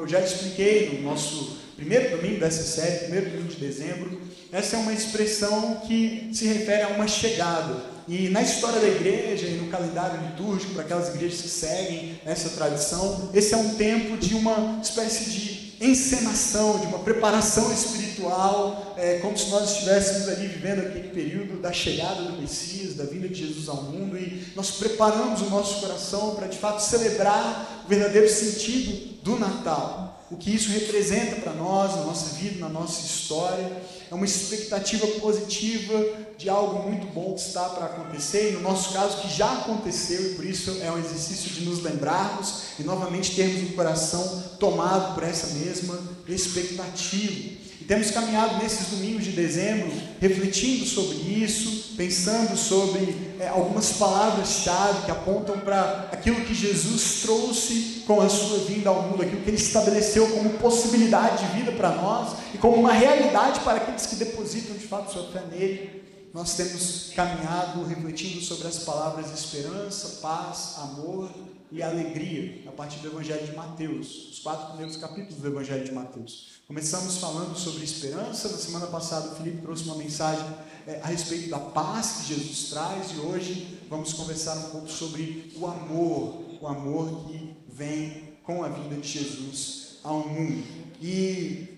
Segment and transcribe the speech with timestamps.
[0.00, 4.78] eu já expliquei no nosso primeiro domingo dessa série, primeiro domingo de dezembro, essa é
[4.78, 7.98] uma expressão que se refere a uma chegada.
[8.06, 12.48] E na história da igreja e no calendário litúrgico, para aquelas igrejas que seguem essa
[12.50, 19.18] tradição, esse é um tempo de uma espécie de encenação, de uma preparação espiritual, é,
[19.18, 23.46] como se nós estivéssemos ali vivendo aquele período da chegada do Messias, da vinda de
[23.46, 28.28] Jesus ao mundo, e nós preparamos o nosso coração para de fato celebrar o verdadeiro
[28.28, 33.82] sentido do Natal o que isso representa para nós, na nossa vida, na nossa história.
[34.10, 36.04] É uma expectativa positiva
[36.36, 40.32] de algo muito bom que está para acontecer, e no nosso caso, que já aconteceu,
[40.32, 45.14] e por isso é um exercício de nos lembrarmos e novamente termos o coração tomado
[45.14, 47.67] por essa mesma expectativa.
[47.88, 55.10] Temos caminhado nesses domingos de dezembro, refletindo sobre isso, pensando sobre é, algumas palavras-chave que
[55.10, 59.56] apontam para aquilo que Jesus trouxe com a sua vinda ao mundo, aquilo que ele
[59.56, 64.76] estabeleceu como possibilidade de vida para nós e como uma realidade para aqueles que depositam
[64.76, 66.02] de fato sua fé nele.
[66.34, 71.30] Nós temos caminhado refletindo sobre as palavras esperança, paz, amor
[71.72, 75.92] e alegria, a partir do Evangelho de Mateus, os quatro primeiros capítulos do Evangelho de
[75.92, 76.57] Mateus.
[76.68, 80.44] Começamos falando sobre esperança, na semana passada o Felipe trouxe uma mensagem
[80.86, 85.50] é, a respeito da paz que Jesus traz, e hoje vamos conversar um pouco sobre
[85.56, 90.62] o amor, o amor que vem com a vinda de Jesus ao mundo.
[91.00, 91.68] E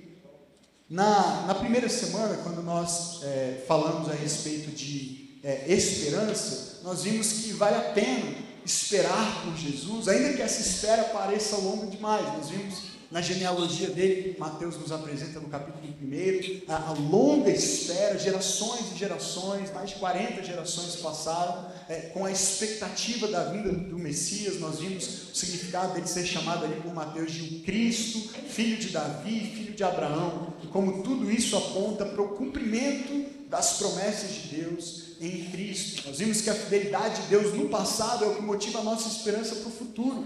[0.89, 7.31] na, na primeira semana, quando nós é, falamos a respeito de é, esperança, nós vimos
[7.35, 8.35] que vale a pena
[8.67, 12.27] esperar por Jesus, ainda que essa espera pareça longa demais.
[12.37, 18.17] Nós vimos na genealogia dele, Mateus nos apresenta no capítulo 1, a, a, longa espera,
[18.17, 23.99] gerações e gerações, mais de 40 gerações passaram, é, com a expectativa da vinda do
[23.99, 24.61] Messias.
[24.61, 28.91] Nós vimos o significado dele ser chamado ali por Mateus de um Cristo, filho de
[28.91, 34.57] Davi, filho de Abraão, e como tudo isso aponta para o cumprimento das promessas de
[34.57, 36.09] Deus em Cristo.
[36.09, 39.09] Nós vimos que a fidelidade de Deus no passado é o que motiva a nossa
[39.09, 40.25] esperança para o futuro.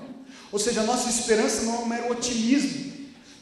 [0.54, 2.92] Ou seja, a nossa esperança não é um mero otimismo.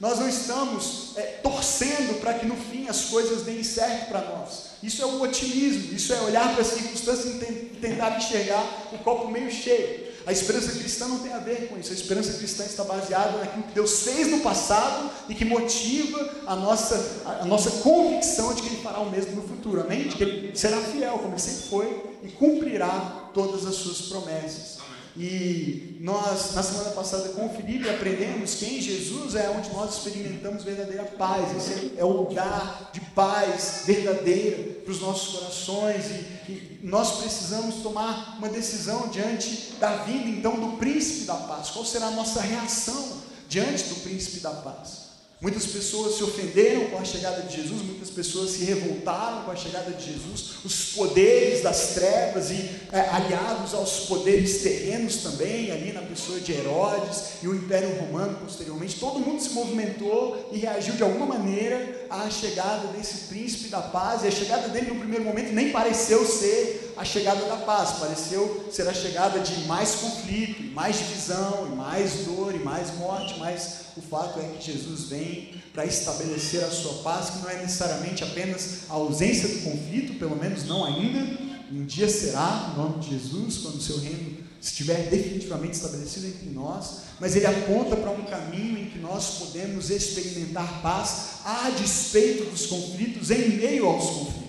[0.00, 4.70] Nós não estamos é, torcendo para que no fim as coisas deem certo para nós.
[4.82, 9.30] Isso é um otimismo, isso é olhar para as circunstâncias e tentar enxergar o copo
[9.30, 10.10] meio cheio.
[10.24, 11.92] A esperança cristã não tem a ver com isso.
[11.92, 16.56] A esperança cristã está baseada naquilo que Deus fez no passado e que motiva a
[16.56, 19.82] nossa, a nossa convicção de que Ele fará o mesmo no futuro.
[19.82, 20.08] Amém?
[20.08, 24.81] De que Ele será fiel, como Ele sempre foi, e cumprirá todas as suas promessas.
[25.16, 29.96] E nós, na semana passada, com o Felipe, aprendemos que em Jesus é onde nós
[29.96, 31.54] experimentamos verdadeira paz.
[31.56, 36.06] Esse é o lugar de paz verdadeira para os nossos corações.
[36.06, 41.68] E, e nós precisamos tomar uma decisão diante da vida, então, do príncipe da paz.
[41.70, 43.18] Qual será a nossa reação
[43.48, 45.11] diante do príncipe da paz?
[45.42, 49.56] Muitas pessoas se ofenderam com a chegada de Jesus, muitas pessoas se revoltaram com a
[49.56, 50.52] chegada de Jesus.
[50.64, 56.52] Os poderes das trevas e é, aliados aos poderes terrenos também, ali na pessoa de
[56.52, 62.06] Herodes e o Império Romano posteriormente, todo mundo se movimentou e reagiu de alguma maneira
[62.08, 64.22] à chegada desse príncipe da paz.
[64.22, 68.68] E a chegada dele no primeiro momento nem pareceu ser a chegada da paz, pareceu
[68.70, 74.02] ser a chegada de mais conflito, mais divisão, mais dor, e mais morte, mas o
[74.02, 78.90] fato é que Jesus vem para estabelecer a sua paz, que não é necessariamente apenas
[78.90, 81.52] a ausência do conflito, pelo menos não ainda.
[81.70, 86.50] Um dia será, em nome de Jesus, quando o seu reino estiver definitivamente estabelecido entre
[86.50, 92.44] nós, mas ele aponta para um caminho em que nós podemos experimentar paz a despeito
[92.50, 94.41] dos conflitos, em meio aos conflitos.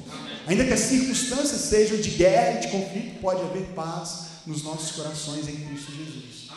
[0.45, 4.91] Ainda que as circunstâncias sejam de guerra e de conflito, pode haver paz nos nossos
[4.91, 6.49] corações em Cristo Jesus.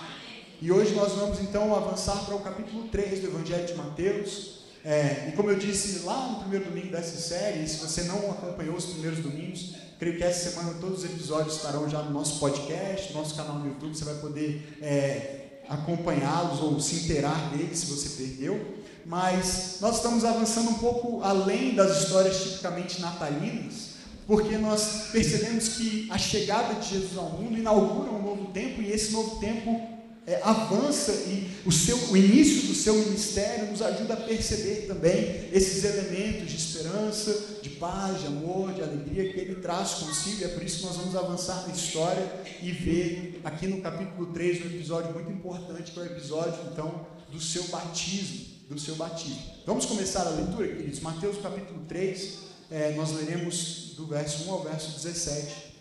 [0.61, 4.57] E hoje nós vamos então avançar para o capítulo 3 do Evangelho de Mateus.
[4.85, 8.75] É, e como eu disse lá no primeiro domingo dessa série, se você não acompanhou
[8.75, 13.13] os primeiros domingos, creio que essa semana todos os episódios estarão já no nosso podcast,
[13.13, 17.87] no nosso canal no YouTube, você vai poder é, acompanhá-los ou se inteirar deles se
[17.87, 18.85] você perdeu.
[19.07, 23.91] Mas nós estamos avançando um pouco além das histórias tipicamente natalinas,
[24.27, 28.91] porque nós percebemos que a chegada de Jesus ao mundo inaugura um novo tempo e
[28.91, 29.81] esse novo tempo
[30.27, 35.49] é, avança e o, seu, o início do seu ministério nos ajuda a perceber também
[35.53, 40.41] esses elementos de esperança, de paz, de amor, de alegria que ele traz consigo.
[40.41, 42.29] E é por isso que nós vamos avançar na história
[42.61, 47.07] e ver aqui no capítulo 3 um episódio muito importante, que é o episódio então
[47.31, 48.56] do seu batismo.
[48.69, 49.41] Do seu batismo.
[49.65, 51.01] Vamos começar a leitura, queridos?
[51.01, 52.39] Mateus capítulo 3,
[52.71, 55.75] é, nós leremos do verso 1 ao verso 17.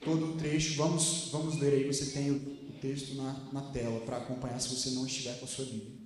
[0.00, 2.40] Todo o trecho, vamos, vamos ler aí, você tem o
[2.80, 6.00] texto na, na tela para acompanhar se você não estiver com a sua Bíblia.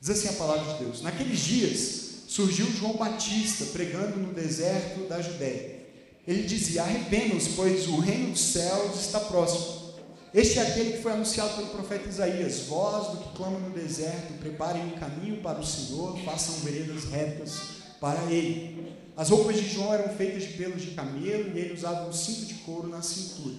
[0.00, 5.20] Diz assim a palavra de Deus: Naqueles dias surgiu João Batista pregando no deserto da
[5.20, 5.86] Judéia.
[6.26, 9.79] Ele dizia: Arrependam-se, pois o reino dos céus está próximo.
[10.32, 14.38] Este é aquele que foi anunciado pelo profeta Isaías: Voz do que clama no deserto,
[14.38, 17.60] preparem um caminho para o Senhor, façam veredas retas
[18.00, 18.94] para ele.
[19.16, 22.46] As roupas de João eram feitas de pelos de camelo e ele usava um cinto
[22.46, 23.56] de couro na cintura.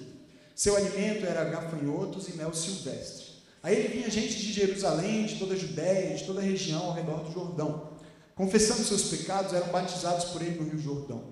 [0.56, 3.32] Seu alimento era gafanhotos e mel silvestre.
[3.62, 6.94] Aí ele vinha gente de Jerusalém, de toda a Judéia, de toda a região ao
[6.94, 7.92] redor do Jordão.
[8.34, 11.24] Confessando seus pecados, eram batizados por ele no Rio Jordão.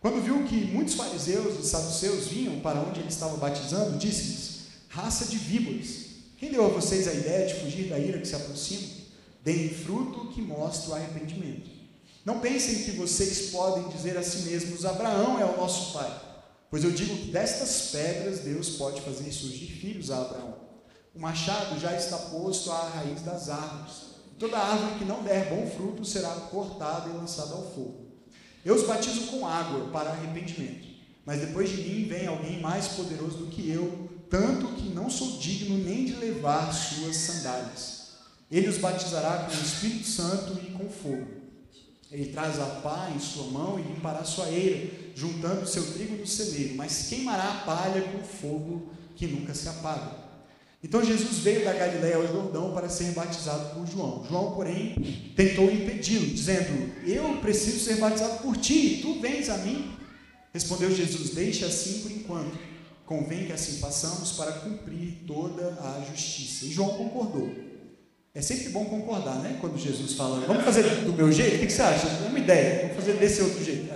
[0.00, 4.57] Quando viu que muitos fariseus e saduceus vinham para onde ele estava batizando, disse-lhes:
[4.88, 6.06] Raça de víboras,
[6.38, 8.88] quem deu a vocês a ideia de fugir da ira que se aproxima?
[9.44, 11.70] Deem fruto que mostre o arrependimento.
[12.24, 16.22] Não pensem que vocês podem dizer a si mesmos: Abraão é o nosso pai.
[16.70, 20.54] Pois eu digo que destas pedras Deus pode fazer surgir filhos a Abraão.
[21.14, 24.08] O machado já está posto à raiz das árvores.
[24.38, 28.06] Toda árvore que não der bom fruto será cortada e lançada ao fogo.
[28.64, 30.88] Eu os batizo com água para arrependimento.
[31.26, 35.38] Mas depois de mim vem alguém mais poderoso do que eu, tanto que não sou
[35.38, 37.98] digno nem de levar suas sandálias.
[38.50, 41.26] Ele os batizará com o Espírito Santo e com fogo.
[42.10, 46.26] Ele traz a pá em sua mão e limpará sua eira, juntando seu trigo no
[46.26, 50.28] celeiro, mas queimará a palha com fogo que nunca se apaga.
[50.82, 54.24] Então Jesus veio da Galiléia ao Jordão para ser batizado por João.
[54.28, 54.94] João, porém,
[55.36, 59.92] tentou impedi-lo, dizendo: Eu preciso ser batizado por ti, tu vens a mim?
[60.54, 62.58] Respondeu Jesus: Deixe assim por enquanto.
[63.08, 66.66] Convém que assim façamos para cumprir toda a justiça.
[66.66, 67.50] E João concordou.
[68.34, 69.56] É sempre bom concordar, né?
[69.62, 72.06] Quando Jesus fala, vamos fazer do meu jeito, o que você acha?
[72.06, 73.90] É uma ideia, vamos fazer desse outro jeito.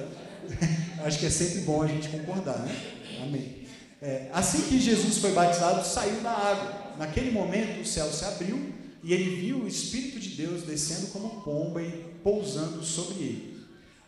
[1.05, 2.75] Acho que é sempre bom a gente concordar, né?
[3.23, 3.67] Amém.
[4.01, 6.95] É, assim que Jesus foi batizado, saiu da água.
[6.99, 8.73] Naquele momento, o céu se abriu
[9.05, 11.91] e ele viu o Espírito de Deus descendo como pomba e
[12.25, 13.59] pousando sobre ele.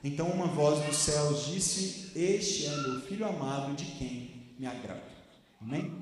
[0.03, 5.03] Então uma voz dos céus disse: Este é meu filho amado de quem me agrado.
[5.61, 5.93] Amém?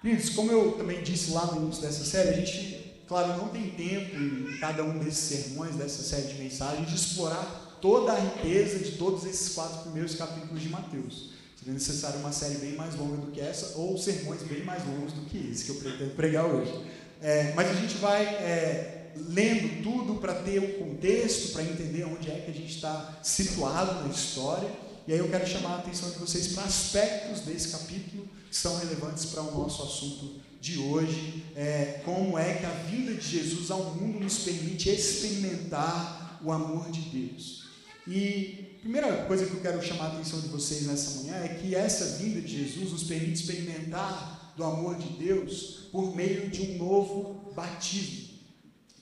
[0.00, 3.70] Queridos, como eu também disse lá no início dessa série, a gente Claro, não tem
[3.70, 8.78] tempo em cada um desses sermões, dessa série de mensagens, de explorar toda a riqueza
[8.78, 11.30] de todos esses quatro primeiros capítulos de Mateus.
[11.58, 15.12] Seria necessário uma série bem mais longa do que essa, ou sermões bem mais longos
[15.12, 16.72] do que esse que eu pretendo pregar hoje.
[17.20, 22.04] É, mas a gente vai é, lendo tudo para ter o um contexto, para entender
[22.04, 24.70] onde é que a gente está situado na história.
[25.06, 28.78] E aí eu quero chamar a atenção de vocês para aspectos desse capítulo que são
[28.78, 33.70] relevantes para o nosso assunto de hoje, é, como é que a vinda de Jesus
[33.70, 37.64] ao mundo nos permite experimentar o amor de Deus.
[38.06, 41.48] E a primeira coisa que eu quero chamar a atenção de vocês nessa manhã é
[41.48, 46.62] que essa vinda de Jesus nos permite experimentar do amor de Deus por meio de
[46.62, 48.38] um novo batismo.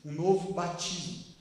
[0.04, 1.31] Um novo batismo.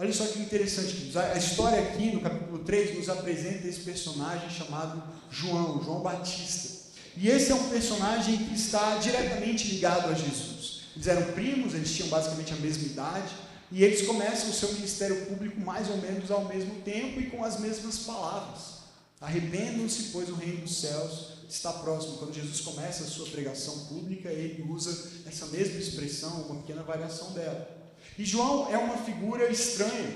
[0.00, 5.02] Olha só que interessante, a história aqui no capítulo 3 nos apresenta esse personagem chamado
[5.28, 6.86] João, João Batista.
[7.16, 10.82] E esse é um personagem que está diretamente ligado a Jesus.
[10.94, 13.34] Eles eram primos, eles tinham basicamente a mesma idade,
[13.72, 17.42] e eles começam o seu ministério público mais ou menos ao mesmo tempo e com
[17.42, 18.78] as mesmas palavras.
[19.20, 22.18] Arrependam-se, pois o reino dos céus está próximo.
[22.18, 27.32] Quando Jesus começa a sua pregação pública, ele usa essa mesma expressão, uma pequena variação
[27.32, 27.87] dela.
[28.16, 30.14] E João é uma figura estranha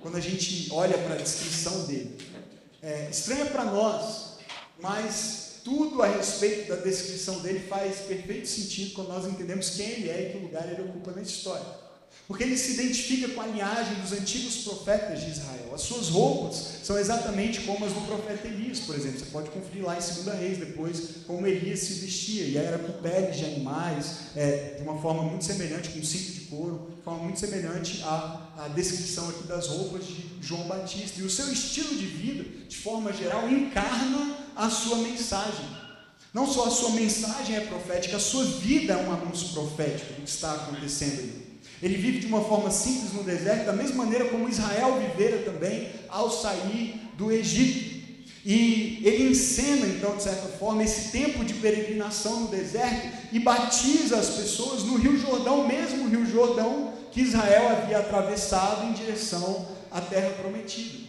[0.00, 2.18] quando a gente olha para a descrição dele.
[2.82, 4.38] É, estranha para nós,
[4.80, 10.10] mas tudo a respeito da descrição dele faz perfeito sentido quando nós entendemos quem ele
[10.10, 11.81] é e que lugar ele ocupa na história.
[12.32, 15.70] Porque ele se identifica com a linhagem dos antigos profetas de Israel.
[15.74, 19.18] As suas roupas são exatamente como as do profeta Elias, por exemplo.
[19.18, 22.44] Você pode conferir lá em 2 Reis depois como Elias se vestia.
[22.44, 26.40] E era com peles de animais, é, de uma forma muito semelhante, com cinto de
[26.46, 31.20] couro, de forma muito semelhante à, à descrição aqui das roupas de João Batista.
[31.20, 35.66] E o seu estilo de vida, de forma geral, encarna a sua mensagem.
[36.32, 40.22] Não só a sua mensagem é profética, a sua vida é um anúncio profético do
[40.22, 41.41] que está acontecendo ali.
[41.82, 45.88] Ele vive de uma forma simples no deserto, da mesma maneira como Israel vivera também
[46.08, 48.00] ao sair do Egito.
[48.44, 54.16] E ele encena, então, de certa forma, esse tempo de peregrinação no deserto e batiza
[54.16, 60.00] as pessoas no Rio Jordão, mesmo Rio Jordão que Israel havia atravessado em direção à
[60.00, 61.02] terra prometida.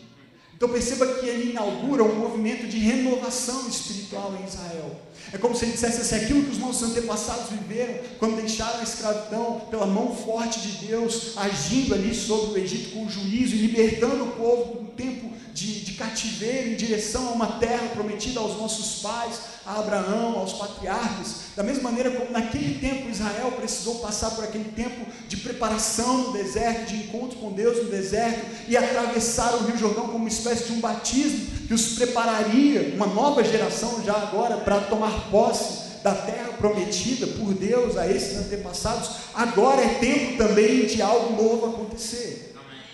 [0.56, 4.96] Então perceba que ele inaugura um movimento de renovação espiritual em Israel.
[5.32, 8.84] É como se ele dissesse assim: aquilo que os nossos antepassados viveram quando deixaram a
[8.84, 14.24] escravidão pela mão forte de Deus, agindo ali sobre o Egito com juízo e libertando
[14.24, 19.40] o povo tempo de, de cativeiro em direção a uma terra prometida aos nossos pais,
[19.66, 21.44] a Abraão, aos patriarcas.
[21.56, 26.34] Da mesma maneira como naquele tempo Israel precisou passar por aquele tempo de preparação no
[26.34, 30.66] deserto, de encontro com Deus no deserto e atravessar o Rio Jordão como uma espécie
[30.66, 36.14] de um batismo que os prepararia, uma nova geração já agora, para tomar posse da
[36.14, 42.43] terra prometida por Deus a esses antepassados, agora é tempo também de algo novo acontecer.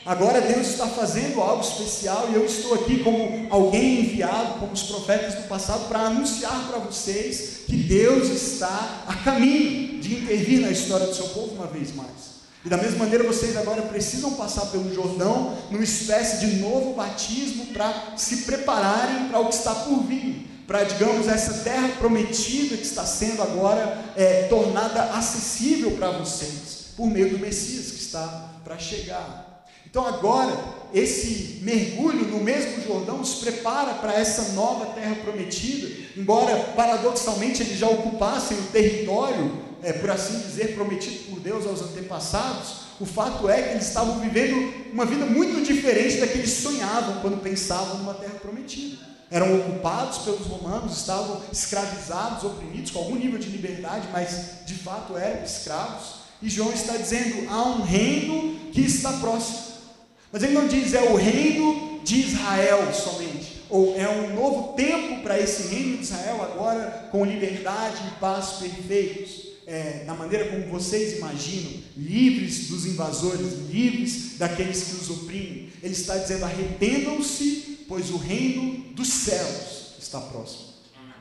[0.10, 4.82] Agora Deus está fazendo algo especial e eu estou aqui como alguém enviado, como os
[4.82, 10.72] profetas do passado, para anunciar para vocês que Deus está a caminho de intervir na
[10.72, 12.39] história do seu povo uma vez mais.
[12.66, 17.68] E da mesma maneira vocês agora precisam passar pelo Jordão numa espécie de novo batismo
[17.68, 22.84] para se prepararem para o que está por vir, para, digamos, essa terra prometida que
[22.84, 28.80] está sendo agora é, tornada acessível para vocês por meio do Messias que está para
[28.80, 29.49] chegar.
[29.89, 30.55] Então agora,
[30.93, 37.77] esse mergulho no mesmo Jordão os prepara para essa nova terra prometida, embora paradoxalmente eles
[37.77, 43.50] já ocupassem o território, é, por assim dizer, prometido por Deus aos antepassados, o fato
[43.50, 47.98] é que eles estavam vivendo uma vida muito diferente da que eles sonhavam quando pensavam
[48.00, 48.98] numa terra prometida.
[49.31, 55.15] Eram ocupados pelos romanos, estavam escravizados, oprimidos, com algum nível de liberdade, mas de fato
[55.15, 56.19] eram escravos.
[56.41, 59.69] E João está dizendo: há um reino que está próximo.
[60.32, 65.22] Mas ele não diz é o reino de Israel somente, ou é um novo tempo
[65.22, 69.50] para esse reino de Israel agora com liberdade e paz perfeitos.
[69.68, 75.70] É, na maneira como vocês imaginam, livres dos invasores, livres daqueles que os oprimem.
[75.84, 80.70] Ele está dizendo: arrependam-se, pois o reino dos céus está próximo.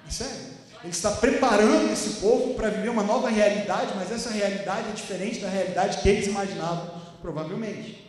[0.06, 0.58] É sério.
[0.82, 5.40] Ele está preparando esse povo para viver uma nova realidade, mas essa realidade é diferente
[5.40, 8.07] da realidade que eles imaginavam, provavelmente.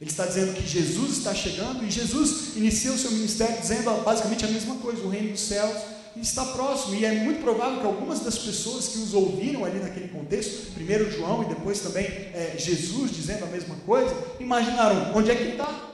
[0.00, 4.44] Ele está dizendo que Jesus está chegando e Jesus inicia o seu ministério dizendo basicamente
[4.44, 5.76] a mesma coisa: o reino dos céus
[6.20, 6.94] está próximo.
[6.94, 11.10] E é muito provável que algumas das pessoas que os ouviram ali naquele contexto, primeiro
[11.10, 15.92] João e depois também é, Jesus dizendo a mesma coisa, imaginaram: onde é que está?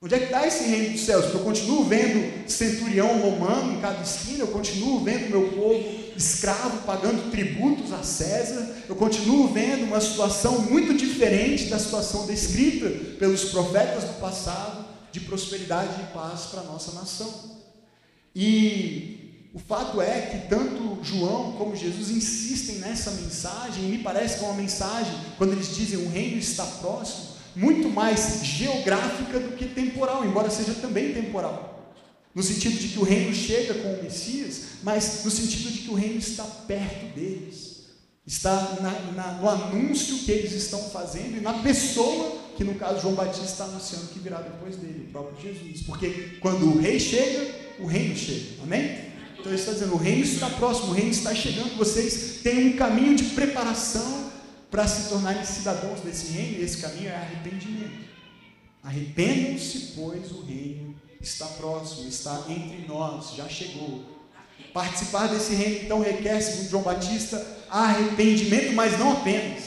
[0.00, 1.24] Onde é que está esse reino dos céus?
[1.24, 6.78] Porque eu continuo vendo centurião romano em cada esquina, eu continuo vendo meu povo escravo
[6.84, 13.44] pagando tributos a César, eu continuo vendo uma situação muito diferente da situação descrita pelos
[13.44, 17.32] profetas do passado de prosperidade e paz para a nossa nação.
[18.34, 24.38] E o fato é que tanto João como Jesus insistem nessa mensagem, e me parece
[24.38, 29.56] que é uma mensagem, quando eles dizem o reino está próximo, muito mais geográfica do
[29.56, 31.77] que temporal, embora seja também temporal.
[32.38, 35.90] No sentido de que o reino chega com o Messias, mas no sentido de que
[35.90, 37.78] o reino está perto deles.
[38.24, 43.00] Está na, na, no anúncio que eles estão fazendo e na pessoa que, no caso,
[43.00, 45.82] João Batista está anunciando que virá depois dele, o próprio Jesus.
[45.82, 48.62] Porque quando o rei chega, o reino chega.
[48.62, 48.84] Amém?
[49.32, 51.76] Então ele está dizendo: o reino está próximo, o reino está chegando.
[51.76, 54.30] Vocês têm um caminho de preparação
[54.70, 58.06] para se tornarem cidadãos desse reino, e esse caminho é arrependimento.
[58.84, 60.87] Arrependam-se, pois o reino
[61.20, 64.02] está próximo, está entre nós, já chegou.
[64.72, 69.64] Participar desse reino então requer, segundo João Batista, arrependimento, mas não apenas.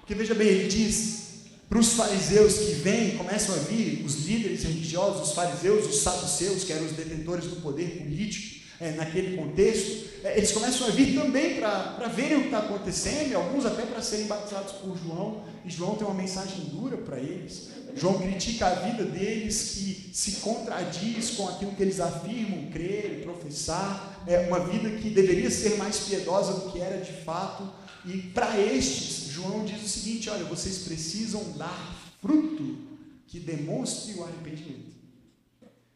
[0.00, 1.20] Porque veja bem, ele diz
[1.68, 6.64] para os fariseus que vêm, começam a vir, os líderes religiosos, os fariseus, os saduceus,
[6.64, 11.14] que eram os detentores do poder político, é, naquele contexto, é, eles começam a vir
[11.14, 15.44] também para verem o que está acontecendo, e alguns até para serem batizados por João,
[15.64, 17.68] e João tem uma mensagem dura para eles.
[17.96, 24.22] João critica a vida deles que se contradiz com aquilo que eles afirmam, crer professar,
[24.26, 27.70] é uma vida que deveria ser mais piedosa do que era de fato,
[28.04, 32.78] e para estes, João diz o seguinte: olha, vocês precisam dar fruto
[33.26, 34.90] que demonstre o arrependimento.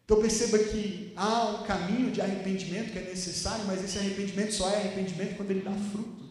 [0.04, 4.68] Então perceba que há um caminho de arrependimento que é necessário, mas esse arrependimento só
[4.68, 6.24] é arrependimento quando ele dá fruto.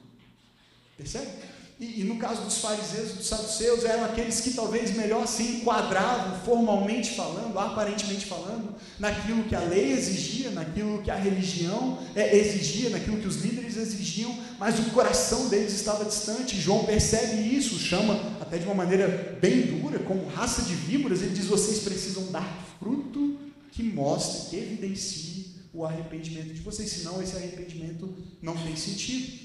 [0.95, 1.31] Percebe?
[1.79, 5.43] E, e, no caso dos fariseus e dos saduceus, eram aqueles que talvez melhor se
[5.43, 12.37] enquadravam, formalmente falando, aparentemente falando, naquilo que a lei exigia, naquilo que a religião é,
[12.37, 16.59] exigia, naquilo que os líderes exigiam, mas o coração deles estava distante.
[16.59, 21.21] João percebe isso, chama até de uma maneira bem dura, como raça de víboras.
[21.21, 22.47] Ele diz: vocês precisam dar
[22.79, 23.37] fruto
[23.71, 29.42] que mostre, que evidencie o arrependimento de vocês, senão esse arrependimento não tem sentido.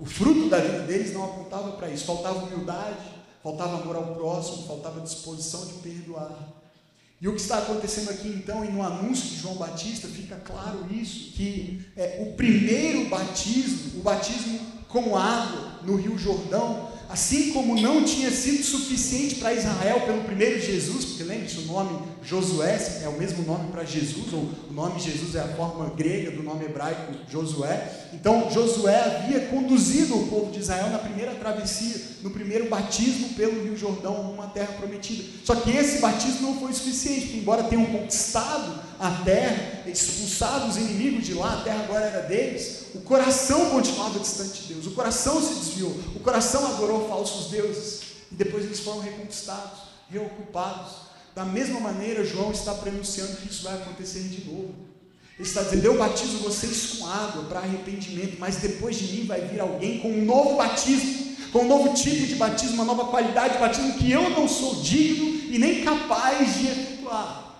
[0.00, 2.06] O fruto da vida deles não apontava para isso.
[2.06, 2.96] Faltava humildade,
[3.42, 6.32] faltava amor ao próximo, faltava disposição de perdoar.
[7.20, 10.86] E o que está acontecendo aqui então, e no anúncio de João Batista, fica claro
[10.90, 17.80] isso, que é, o primeiro batismo, o batismo com água no Rio Jordão, assim como
[17.80, 23.08] não tinha sido suficiente para Israel pelo primeiro Jesus, porque lembre-se, o nome Josué é
[23.08, 26.64] o mesmo nome para Jesus, ou o nome Jesus é a forma grega do nome
[26.64, 28.08] hebraico Josué.
[28.12, 33.62] Então, Josué havia conduzido o povo de Israel na primeira travessia, no primeiro batismo pelo
[33.62, 35.24] Rio Jordão, uma terra prometida.
[35.44, 40.76] Só que esse batismo não foi suficiente, porque embora tenham conquistado a terra, expulsado os
[40.76, 44.90] inimigos de lá, a terra agora era deles, o coração continuava distante de Deus, o
[44.92, 48.00] coração se desviou, o coração adorou falsos deuses,
[48.30, 51.10] e depois eles foram reconquistados, reocupados.
[51.34, 54.90] Da mesma maneira, João está pronunciando que isso vai acontecer de novo.
[55.40, 59.40] Ele está dizendo: Eu batizo vocês com água para arrependimento, mas depois de mim vai
[59.40, 63.54] vir alguém com um novo batismo, com um novo tipo de batismo, uma nova qualidade
[63.54, 67.50] de batismo que eu não sou digno e nem capaz de efetuar.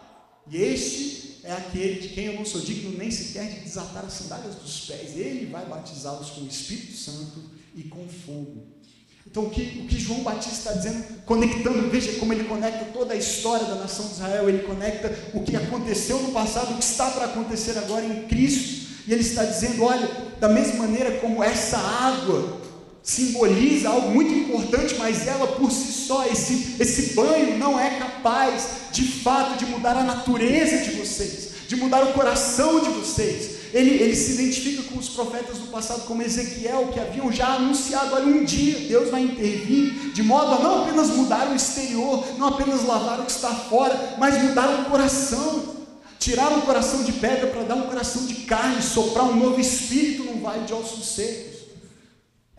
[0.51, 4.13] E este é aquele de quem eu não sou digno nem sequer de desatar as
[4.13, 5.17] sandálias dos pés.
[5.17, 7.43] Ele vai batizá-los com o Espírito Santo
[7.75, 8.81] e com fogo.
[9.27, 13.15] Então, o que, o que João Batista está dizendo, conectando, veja como ele conecta toda
[13.15, 16.83] a história da nação de Israel, ele conecta o que aconteceu no passado, o que
[16.83, 20.09] está para acontecer agora em Cristo, e ele está dizendo: olha,
[20.41, 22.61] da mesma maneira como essa água
[23.03, 28.91] simboliza algo muito importante, mas ela por si só, esse, esse banho não é capaz
[28.93, 34.03] de fato de mudar a natureza de vocês, de mudar o coração de vocês ele,
[34.03, 38.27] ele se identifica com os profetas do passado, como Ezequiel, que haviam já anunciado: olha,
[38.27, 42.85] um dia Deus vai intervir, de modo a não apenas mudar o exterior, não apenas
[42.85, 45.81] lavar o que está fora, mas mudar o coração.
[46.19, 50.25] Tirar um coração de pedra para dar um coração de carne, soprar um novo espírito
[50.25, 51.50] num vale de ossos secos.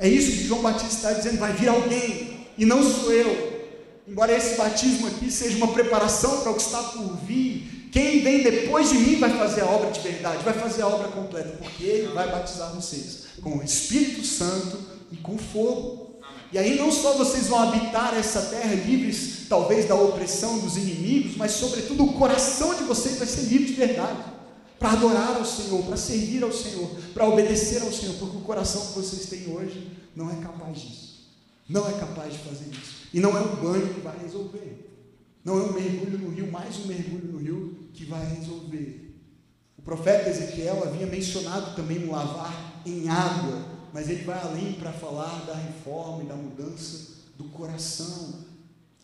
[0.01, 3.51] É isso que João Batista está dizendo: vai vir alguém, e não sou eu.
[4.07, 8.41] Embora esse batismo aqui seja uma preparação para o que está por vir, quem vem
[8.41, 11.83] depois de mim vai fazer a obra de verdade, vai fazer a obra completa, porque
[11.83, 14.79] ele vai batizar vocês com o Espírito Santo
[15.11, 16.19] e com fogo.
[16.51, 21.37] E aí não só vocês vão habitar essa terra livres, talvez da opressão dos inimigos,
[21.37, 24.19] mas sobretudo o coração de vocês vai ser livre de verdade,
[24.81, 28.87] para adorar ao Senhor, para servir ao Senhor, para obedecer ao Senhor, porque o coração
[28.87, 31.29] que vocês têm hoje não é capaz disso.
[31.69, 33.07] Não é capaz de fazer isso.
[33.13, 34.91] E não é um banho que vai resolver.
[35.45, 39.13] Não é um mergulho no rio, mais um mergulho no rio que vai resolver.
[39.77, 43.63] O profeta Ezequiel havia mencionado também um lavar em água,
[43.93, 48.33] mas ele vai além para falar da reforma e da mudança do coração.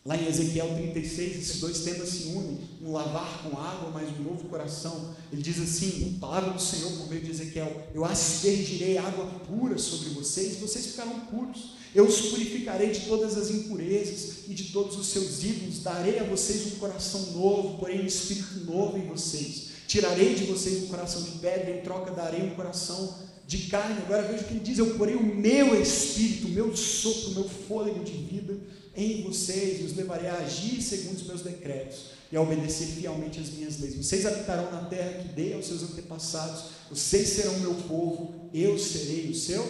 [0.06, 4.22] Lá em Ezequiel 36, esses dois temas se unem: um lavar com água, mas um
[4.22, 5.14] novo coração.
[5.32, 10.10] Ele diz assim: palavra do Senhor por meio de Ezequiel: Eu aspergirei água pura sobre
[10.10, 11.78] vocês, e vocês ficarão puros.
[11.94, 15.82] Eu os purificarei de todas as impurezas e de todos os seus ídolos.
[15.82, 19.68] Darei a vocês um coração novo, porém um espírito novo em vocês.
[19.88, 23.14] Tirarei de vocês um coração de pedra, em troca darei um coração
[23.46, 24.02] de carne.
[24.02, 27.34] Agora veja o que ele diz: Eu porei o meu espírito, o meu sopro, o
[27.34, 28.57] meu fôlego de vida
[28.98, 33.38] em vocês, e os levarei a agir segundo os meus decretos e a obedecer fielmente
[33.38, 33.94] as minhas leis.
[33.94, 39.30] Vocês habitarão na terra que dei aos seus antepassados, vocês serão meu povo, eu serei
[39.30, 39.64] o seu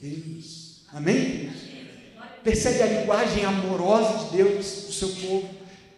[0.00, 0.82] Deus.
[0.92, 1.50] Amém?
[2.44, 5.48] Percebe a linguagem amorosa de Deus para o seu povo?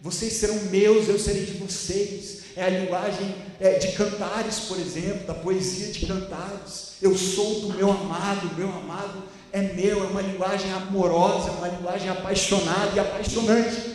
[0.00, 2.42] Vocês serão meus, eu serei de vocês.
[2.54, 6.92] É a linguagem é, de cantares, por exemplo, da poesia de cantares.
[7.00, 9.22] Eu sou do meu amado, meu amado
[9.52, 13.92] é meu, é uma linguagem amorosa, é uma linguagem apaixonada e apaixonante.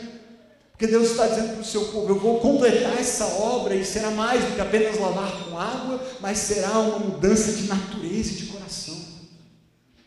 [0.71, 4.11] Porque Deus está dizendo para o seu povo: eu vou completar essa obra e será
[4.11, 8.45] mais do que apenas lavar com água, mas será uma mudança de natureza e de
[8.45, 8.95] coração.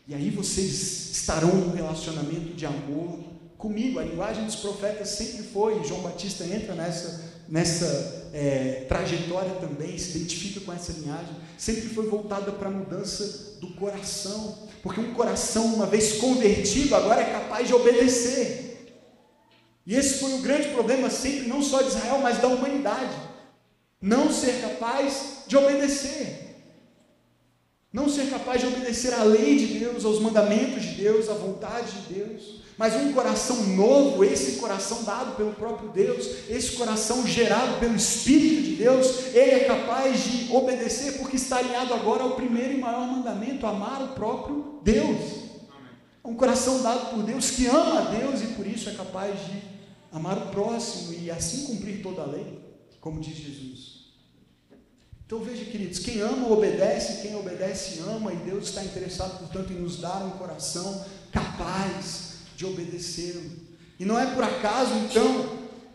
[0.07, 3.19] E aí vocês estarão num relacionamento de amor
[3.57, 3.99] comigo.
[3.99, 10.17] A linguagem dos profetas sempre foi, João Batista entra nessa, nessa é, trajetória também, se
[10.17, 14.69] identifica com essa linhagem, sempre foi voltada para a mudança do coração.
[14.81, 18.93] Porque um coração, uma vez convertido, agora é capaz de obedecer.
[19.85, 23.15] E esse foi o grande problema sempre, não só de Israel, mas da humanidade.
[24.01, 26.55] Não ser capaz de obedecer.
[27.93, 31.91] Não ser capaz de obedecer à lei de Deus, aos mandamentos de Deus, à vontade
[31.91, 32.60] de Deus.
[32.77, 38.63] Mas um coração novo, esse coração dado pelo próprio Deus, esse coração gerado pelo Espírito
[38.63, 43.07] de Deus, ele é capaz de obedecer porque está alinhado agora ao primeiro e maior
[43.07, 45.41] mandamento: amar o próprio Deus.
[46.23, 49.61] Um coração dado por Deus que ama a Deus e por isso é capaz de
[50.11, 52.59] amar o próximo e assim cumprir toda a lei,
[52.99, 54.01] como diz Jesus.
[55.25, 59.77] Então veja, queridos, quem ama obedece, quem obedece ama, e Deus está interessado, portanto, em
[59.77, 62.30] nos dar um coração capaz
[62.61, 63.41] de obedecê-lo.
[63.99, 65.49] E não é por acaso, então,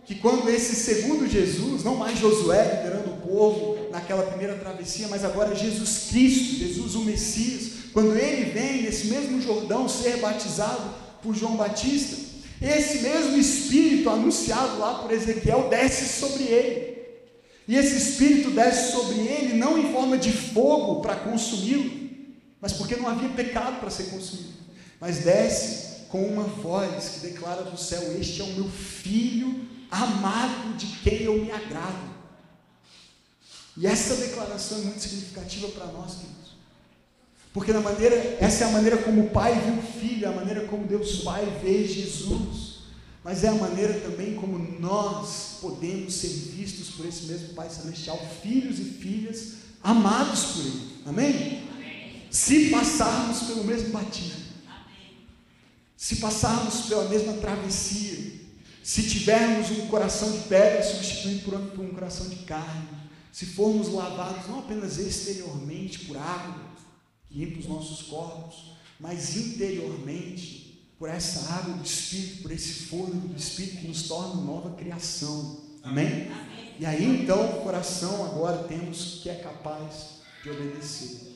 [0.04, 5.24] que quando esse segundo Jesus, não mais Josué liderando o povo naquela primeira travessia, mas
[5.24, 11.36] agora Jesus Cristo, Jesus o Messias, quando ele vem nesse mesmo Jordão ser batizado por
[11.36, 12.16] João Batista,
[12.60, 16.96] esse mesmo Espírito anunciado lá por Ezequiel desce sobre ele.
[17.68, 22.08] E esse Espírito desce sobre ele não em forma de fogo para consumi-lo,
[22.60, 24.54] mas porque não havia pecado para ser consumido,
[25.00, 30.76] mas desce com uma voz que declara do céu: Este é o meu filho amado
[30.76, 32.16] de quem eu me agrado.
[33.76, 36.56] E essa declaração é muito significativa para nós, queridos.
[37.52, 40.32] Porque na maneira, essa é a maneira como o Pai viu o Filho, é a
[40.32, 42.76] maneira como Deus Pai vê Jesus
[43.26, 48.24] mas é a maneira também como nós podemos ser vistos por esse mesmo Pai Celestial,
[48.40, 50.80] filhos e filhas amados por Ele.
[51.04, 51.62] Amém?
[51.74, 52.22] Amém.
[52.30, 54.45] Se passarmos pelo mesmo batismo.
[55.96, 58.34] Se passarmos pela mesma travessia,
[58.82, 62.86] se tivermos um coração de pedra substituído por um, um coração de carne,
[63.32, 66.62] se formos lavados não apenas exteriormente por água
[67.26, 73.28] que limpa os nossos corpos, mas interiormente por essa água do Espírito, por esse fôlego
[73.28, 75.60] do Espírito que nos torna nova criação.
[75.82, 76.06] Amém?
[76.06, 76.74] Amém?
[76.78, 81.34] E aí então, o coração agora temos que é capaz de obedecer.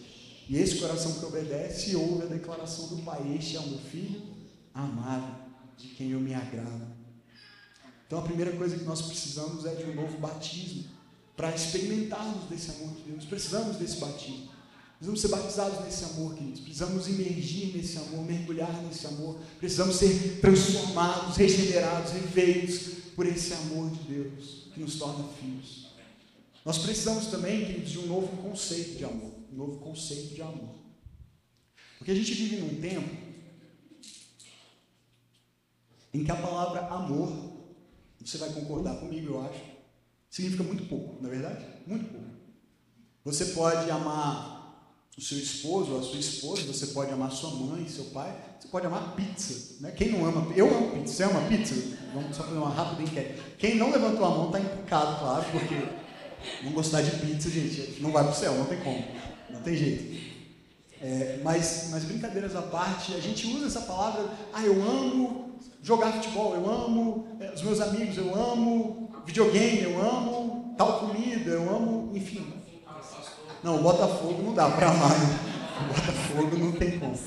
[0.48, 4.29] E esse coração que obedece ouve a declaração do Pai: Este é o meu filho
[4.74, 6.86] amado, de quem eu me agrado.
[8.06, 10.84] Então a primeira coisa que nós precisamos é de um novo batismo,
[11.36, 13.24] para experimentarmos desse amor de Deus.
[13.24, 14.50] Precisamos desse batismo.
[14.98, 16.60] Precisamos ser batizados nesse amor, queridos.
[16.60, 19.38] Precisamos emergir nesse amor, mergulhar nesse amor.
[19.58, 25.88] Precisamos ser transformados, regenerados, refeitos por esse amor de Deus que nos torna filhos.
[26.64, 29.32] Nós precisamos também, queridos, de um novo conceito de amor.
[29.50, 30.74] Um novo conceito de amor.
[31.96, 33.29] Porque a gente vive num tempo
[36.12, 37.32] em que a palavra amor,
[38.24, 39.60] você vai concordar comigo, eu acho,
[40.28, 41.64] significa muito pouco, não é verdade?
[41.86, 42.26] Muito pouco.
[43.24, 44.60] Você pode amar
[45.16, 48.68] o seu esposo ou a sua esposa, você pode amar sua mãe, seu pai, você
[48.68, 49.82] pode amar pizza.
[49.82, 49.90] Né?
[49.92, 51.74] Quem não ama, eu amo pizza, você ama pizza?
[52.14, 53.40] Vamos só fazer uma rápida enquete.
[53.58, 55.74] Quem não levantou a mão está implicado, claro, porque
[56.64, 59.04] não gostar de pizza, gente, não vai para o céu, não tem como,
[59.50, 60.20] não tem jeito.
[61.02, 65.49] É, mas, mas brincadeiras à parte, a gente usa essa palavra, ah, eu amo
[65.82, 71.50] jogar futebol, eu amo é, os meus amigos, eu amo videogame, eu amo tal comida,
[71.50, 72.60] eu amo, enfim,
[73.62, 75.10] não, o Botafogo não dá para amar.
[75.10, 75.38] Né?
[75.80, 77.18] O Botafogo não tem como.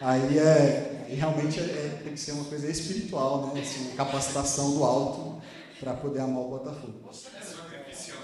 [0.00, 3.60] Aí é, realmente é, é, tem que ser uma coisa espiritual, né?
[3.60, 5.42] Assim, capacitação do alto
[5.80, 7.10] para poder amar o Botafogo.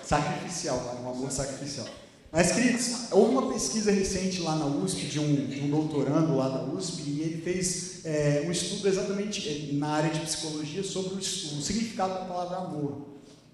[0.02, 1.00] Sacrificial, né?
[1.02, 1.86] um amor sacrificial.
[2.34, 6.48] Mas, queridos, houve uma pesquisa recente lá na USP, de um, de um doutorando lá
[6.48, 11.14] na USP, e ele fez é, um estudo exatamente é, na área de psicologia sobre
[11.14, 13.02] o, o significado da palavra amor.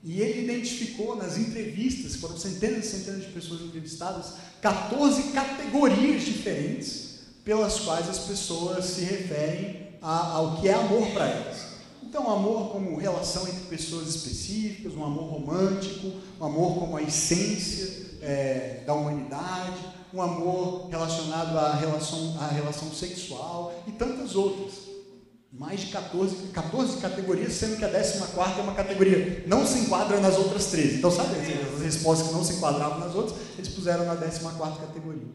[0.03, 7.19] E ele identificou nas entrevistas, foram centenas e centenas de pessoas entrevistadas, 14 categorias diferentes
[7.45, 11.67] pelas quais as pessoas se referem a, ao que é amor para elas.
[12.03, 18.09] Então, amor como relação entre pessoas específicas, um amor romântico, um amor como a essência
[18.21, 19.79] é, da humanidade,
[20.13, 24.91] um amor relacionado à relação, à relação sexual e tantas outras
[25.53, 28.21] mais de 14, 14 categorias, sendo que a 14
[28.61, 30.99] é uma categoria, não se enquadra nas outras 13.
[30.99, 34.41] Então, sabe, as respostas que não se enquadravam nas outras, eles puseram na 14
[34.79, 35.27] categoria.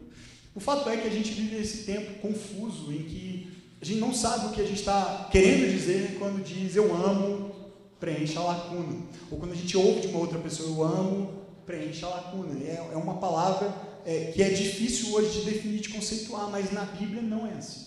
[0.54, 4.14] O fato é que a gente vive esse tempo confuso em que a gente não
[4.14, 7.54] sabe o que a gente está querendo dizer quando diz eu amo,
[8.00, 9.02] preencha a lacuna.
[9.30, 12.58] Ou quando a gente ouve de uma outra pessoa eu amo, preencha a lacuna.
[12.62, 13.74] É, é uma palavra
[14.04, 17.86] é, que é difícil hoje de definir, de conceituar, mas na Bíblia não é assim.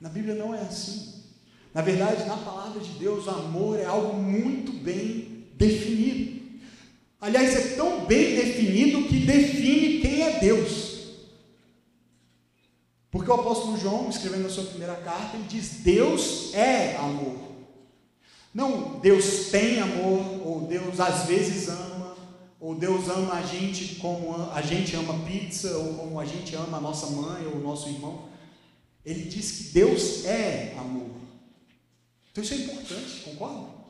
[0.00, 1.20] Na Bíblia não é assim.
[1.72, 6.40] Na verdade, na palavra de Deus, o amor é algo muito bem definido.
[7.20, 10.90] Aliás, é tão bem definido que define quem é Deus.
[13.10, 17.50] Porque o apóstolo João, escrevendo a sua primeira carta, ele diz: Deus é amor.
[18.52, 21.89] Não Deus tem amor, ou Deus às vezes ama,
[22.60, 26.76] ou Deus ama a gente como a gente ama pizza, ou como a gente ama
[26.76, 28.28] a nossa mãe ou o nosso irmão.
[29.04, 31.10] Ele diz que Deus é amor.
[32.30, 33.80] Então isso é importante, concorda?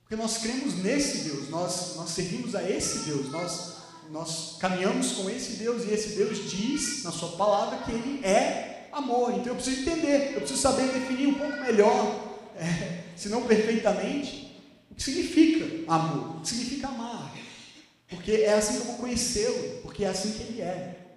[0.00, 3.76] Porque nós cremos nesse Deus, nós, nós servimos a esse Deus, nós,
[4.10, 8.88] nós caminhamos com esse Deus e esse Deus diz na sua palavra que ele é
[8.90, 9.32] amor.
[9.32, 14.58] Então eu preciso entender, eu preciso saber definir um pouco melhor, é, se não perfeitamente,
[14.90, 17.23] o que significa amor, o que significa amar.
[18.08, 21.16] Porque é assim que eu vou conhecê-lo, porque é assim que ele é.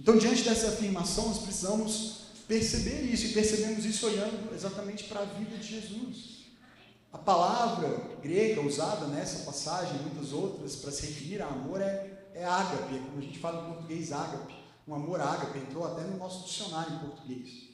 [0.00, 5.24] Então, diante dessa afirmação, nós precisamos perceber isso, e percebemos isso olhando exatamente para a
[5.24, 6.40] vida de Jesus.
[7.12, 12.28] A palavra grega usada nessa passagem, e muitas outras, para se referir a amor é,
[12.34, 14.54] é ágape, como a gente fala em português ágape.
[14.88, 17.69] Um amor ágape, entrou até no nosso dicionário em português.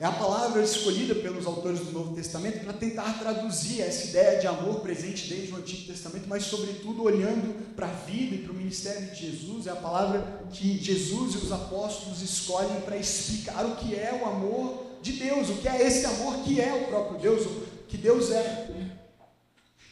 [0.00, 4.46] É a palavra escolhida pelos autores do Novo Testamento para tentar traduzir essa ideia de
[4.46, 8.54] amor presente desde o Antigo Testamento, mas, sobretudo, olhando para a vida e para o
[8.54, 9.66] ministério de Jesus.
[9.66, 14.28] É a palavra que Jesus e os apóstolos escolhem para explicar o que é o
[14.28, 17.96] amor de Deus, o que é esse amor que é o próprio Deus, o que
[17.96, 18.92] Deus é.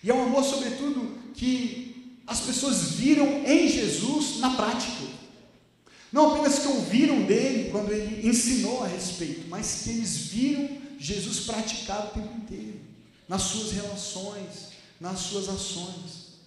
[0.04, 5.15] E é um amor, sobretudo, que as pessoas viram em Jesus na prática.
[6.16, 10.66] Não apenas que ouviram dele quando ele ensinou a respeito, mas que eles viram
[10.98, 12.80] Jesus praticar o tempo inteiro,
[13.28, 16.38] nas suas relações, nas suas ações.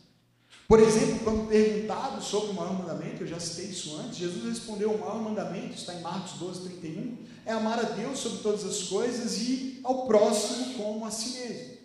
[0.68, 4.90] Por exemplo, quando perguntado sobre o maior mandamento, eu já citei isso antes, Jesus respondeu:
[4.90, 8.88] o maior mandamento, está em Marcos 12, 31, é amar a Deus sobre todas as
[8.88, 11.79] coisas e ao próximo como a si mesmo.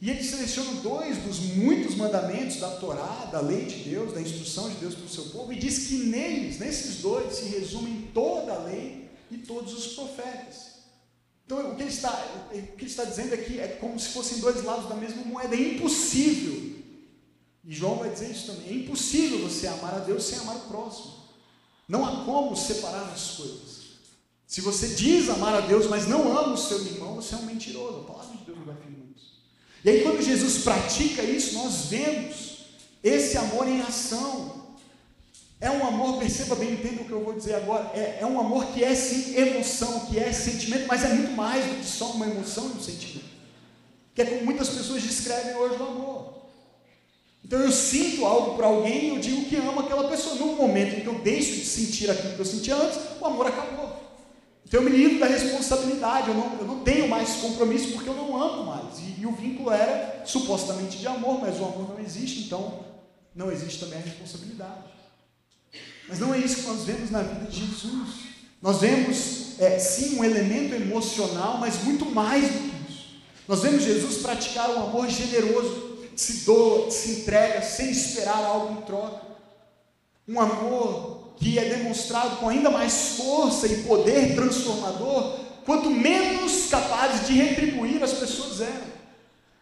[0.00, 4.70] E ele seleciona dois dos muitos mandamentos da Torá, da lei de Deus, da instrução
[4.70, 8.52] de Deus para o seu povo, e diz que neles, nesses dois, se resumem toda
[8.52, 10.68] a lei e todos os profetas.
[11.44, 12.12] Então, o que ele está,
[12.52, 15.56] o que ele está dizendo aqui é como se fossem dois lados da mesma moeda.
[15.56, 16.78] É impossível,
[17.64, 20.68] e João vai dizer isso também, é impossível você amar a Deus sem amar o
[20.68, 21.14] próximo.
[21.88, 23.78] Não há como separar as coisas.
[24.46, 27.42] Se você diz amar a Deus, mas não ama o seu irmão, você é um
[27.42, 28.00] mentiroso.
[28.00, 28.87] A palavra de Deus vai afirmar.
[29.84, 32.58] E aí, quando Jesus pratica isso, nós vemos
[33.02, 34.58] esse amor em ação.
[35.60, 37.90] É um amor, perceba bem, entenda o que eu vou dizer agora.
[37.94, 41.64] É, é um amor que é sim emoção, que é sentimento, mas é muito mais
[41.64, 43.28] do que só uma emoção e um sentimento.
[44.14, 46.38] Que é como muitas pessoas descrevem hoje o amor.
[47.44, 50.36] Então eu sinto algo para alguém e eu digo que amo aquela pessoa.
[50.36, 53.46] No momento em que eu deixo de sentir aquilo que eu sentia antes, o amor
[53.46, 53.96] acabou.
[54.64, 58.14] Então eu me livro da responsabilidade, eu não, eu não tenho mais compromisso porque eu
[58.14, 59.07] não amo mais.
[59.18, 62.84] E, o vínculo era supostamente de amor, mas o amor não existe, então
[63.34, 64.84] não existe também a responsabilidade.
[66.08, 68.28] Mas não é isso que nós vemos na vida de Jesus.
[68.62, 73.06] Nós vemos, é, sim, um elemento emocional, mas muito mais do que isso.
[73.46, 78.82] Nós vemos Jesus praticar um amor generoso, se doa, se entrega sem esperar algo em
[78.82, 79.22] troca.
[80.26, 87.26] Um amor que é demonstrado com ainda mais força e poder transformador, quanto menos capazes
[87.26, 88.87] de retribuir as pessoas eram.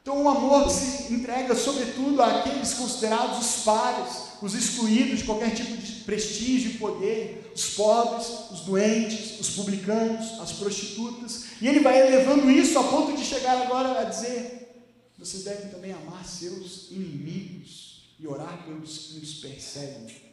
[0.07, 5.77] Então, o amor se entrega, sobretudo, àqueles considerados os pares, os excluídos de qualquer tipo
[5.77, 12.07] de prestígio e poder, os pobres, os doentes, os publicanos, as prostitutas, e ele vai
[12.07, 14.87] elevando isso a ponto de chegar agora a dizer:
[15.19, 20.25] vocês devem também amar seus inimigos e orar pelos que nos perseguem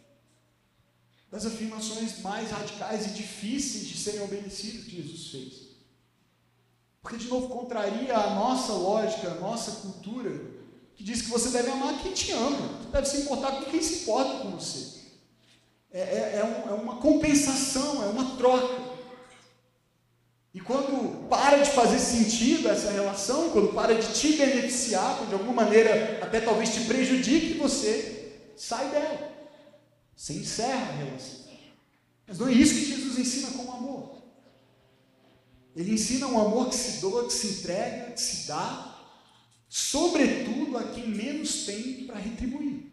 [1.32, 5.63] das afirmações mais radicais e difíceis de serem obedecidas que Jesus fez.
[7.04, 10.32] Porque, de novo, contraria a nossa lógica, a nossa cultura,
[10.96, 13.82] que diz que você deve amar quem te ama, você deve se importar com quem
[13.82, 15.02] se importa com você.
[15.92, 18.94] É, é, é, um, é uma compensação, é uma troca.
[20.54, 25.34] E quando para de fazer sentido essa relação, quando para de te beneficiar, quando de
[25.34, 29.30] alguma maneira até talvez te prejudique, você sai dela.
[30.16, 31.44] Você encerra a relação.
[32.26, 33.93] Mas não é isso que Jesus ensina como amor.
[35.76, 38.94] Ele ensina um amor que se doa, que se entrega, que se dá,
[39.68, 42.92] sobretudo a quem menos tem para retribuir.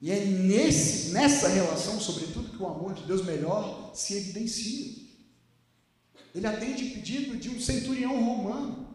[0.00, 5.02] E é nesse, nessa relação, sobretudo, que o amor de Deus melhor se evidencia.
[6.34, 8.94] Ele atende pedido de um centurião romano,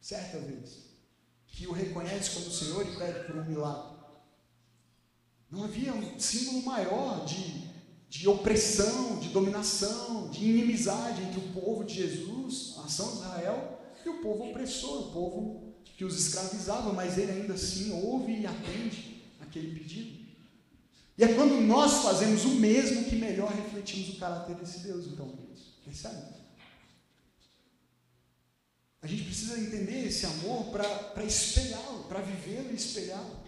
[0.00, 0.90] certa vez,
[1.46, 3.92] que o reconhece como Senhor e pede por um milagre.
[5.48, 7.70] Não havia um símbolo maior de,
[8.12, 13.80] de opressão, de dominação, de inimizade entre o povo de Jesus, a nação de Israel,
[14.04, 18.46] e o povo opressor, o povo que os escravizava, mas ele ainda assim ouve e
[18.46, 20.26] atende aquele pedido.
[21.16, 25.28] E é quando nós fazemos o mesmo que melhor refletimos o caráter desse Deus, então,
[25.28, 25.78] Deus.
[25.82, 26.34] Percebe?
[29.00, 33.40] A gente precisa entender esse amor para espelhá-lo, para vivê-lo e espelhá-lo.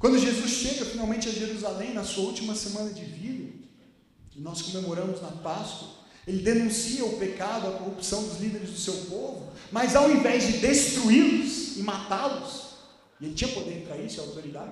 [0.00, 3.67] Quando Jesus chega finalmente a Jerusalém, na sua última semana de vida,
[4.38, 5.88] e nós comemoramos na Páscoa,
[6.24, 10.58] ele denuncia o pecado, a corrupção dos líderes do seu povo, mas ao invés de
[10.58, 12.68] destruí-los e matá-los,
[13.20, 14.70] e ele tinha poder para isso, a autoridade,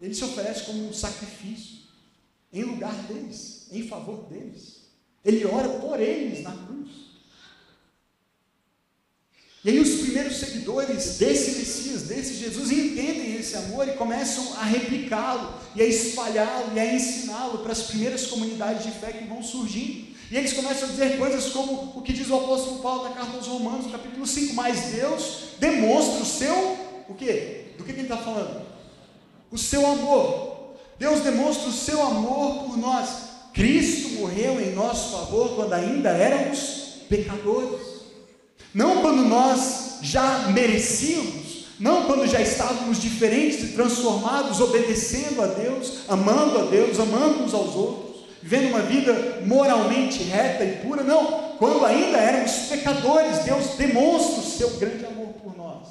[0.00, 1.82] ele se oferece como um sacrifício
[2.50, 4.82] em lugar deles, em favor deles.
[5.22, 7.11] Ele ora por eles na cruz.
[9.64, 14.64] E aí os primeiros seguidores desse Messias, desse Jesus, entendem esse amor e começam a
[14.64, 19.40] replicá-lo, e a espalhá-lo, e a ensiná-lo para as primeiras comunidades de fé que vão
[19.40, 20.10] surgindo.
[20.32, 23.36] E eles começam a dizer coisas como o que diz o apóstolo Paulo na carta
[23.36, 26.54] aos Romanos, no capítulo 5, mas Deus demonstra o seu,
[27.08, 27.66] o quê?
[27.78, 28.66] Do que, que ele está falando?
[29.50, 30.74] O seu amor.
[30.98, 33.08] Deus demonstra o seu amor por nós.
[33.52, 37.91] Cristo morreu em nosso favor quando ainda éramos pecadores.
[38.74, 46.00] Não quando nós já merecíamos, não quando já estávamos diferentes e transformados, obedecendo a Deus,
[46.08, 51.56] amando a Deus, amando uns aos outros, vivendo uma vida moralmente reta e pura, não.
[51.58, 55.88] Quando ainda éramos pecadores, Deus demonstra o seu grande amor por nós,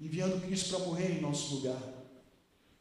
[0.00, 1.78] enviando Cristo para morrer em nosso lugar.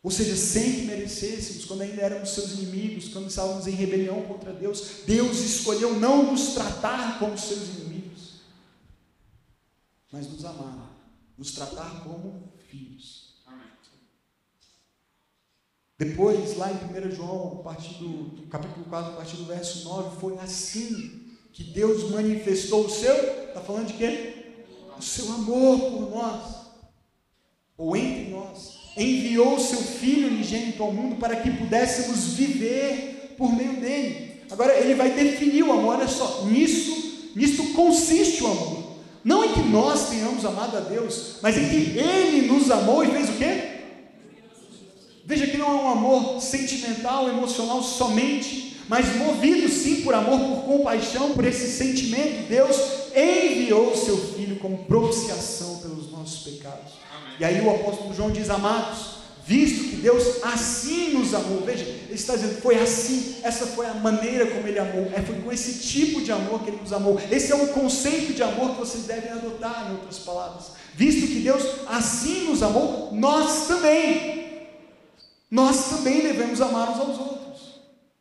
[0.01, 4.53] Ou seja, sem que merecêssemos, quando ainda éramos seus inimigos, quando estávamos em rebelião contra
[4.53, 7.88] Deus, Deus escolheu não nos tratar como seus inimigos
[10.11, 10.95] mas nos amar,
[11.37, 13.29] nos tratar como filhos.
[15.99, 21.27] Depois, lá em 1 João, do, capítulo 4, a partir do verso 9, foi assim
[21.51, 23.13] que Deus manifestou o seu,
[23.47, 24.53] está falando de quê?
[24.97, 26.55] O seu amor por nós,
[27.77, 28.79] ou entre nós.
[28.95, 34.41] Enviou o seu Filho unigênito ao mundo para que pudéssemos viver por meio dele.
[34.49, 38.78] Agora, ele vai definir o amor, olha só, nisso, nisso consiste o amor.
[39.49, 43.29] Não que nós tenhamos amado a Deus, mas em que Ele nos amou e fez
[43.29, 43.69] o quê?
[45.25, 50.77] Veja que não é um amor sentimental, emocional somente, mas movido sim por amor, por
[50.77, 52.77] compaixão, por esse sentimento, Deus
[53.15, 56.93] enviou o seu Filho como propiciação pelos nossos pecados.
[57.15, 57.35] Amém.
[57.39, 59.08] E aí o apóstolo João diz: Amados,
[59.49, 61.61] visto que Deus assim nos amou.
[61.65, 65.41] Veja, ele está dizendo, foi assim, essa foi a maneira como ele amou, é, foi
[65.41, 67.19] com esse tipo de amor que ele nos amou.
[67.31, 70.73] Esse é um conceito de amor que vocês devem adotar, em outras palavras.
[70.93, 74.67] Visto que Deus assim nos amou, nós também,
[75.49, 77.79] nós também devemos amar uns aos outros.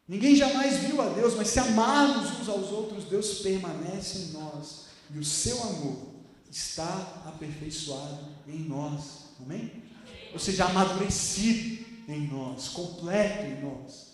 [0.09, 4.87] Ninguém jamais viu a Deus, mas se amarmos uns aos outros, Deus permanece em nós
[5.15, 6.09] e o seu amor
[6.51, 9.29] está aperfeiçoado em nós.
[9.45, 9.88] Amém?
[10.33, 14.09] Ou seja, amadurecido em nós, completo em nós.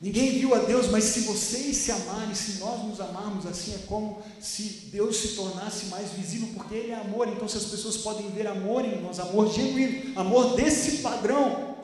[0.00, 3.78] Ninguém viu a Deus, mas se vocês se amarem, se nós nos amarmos assim, é
[3.88, 7.26] como se Deus se tornasse mais visível, porque Ele é amor.
[7.26, 11.76] Então, se as pessoas podem ver amor em nós, amor genuíno, amor desse padrão,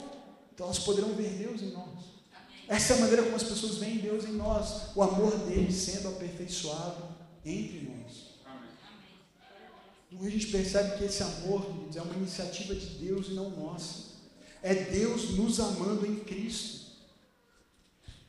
[0.54, 2.14] então elas poderão ver Deus em nós.
[2.68, 6.08] Essa é a maneira como as pessoas veem Deus em nós, o amor dele sendo
[6.08, 7.02] aperfeiçoado
[7.44, 8.23] entre nós.
[10.14, 14.14] Então a gente percebe que esse amor, é uma iniciativa de Deus e não nossa.
[14.62, 16.84] É Deus nos amando em Cristo.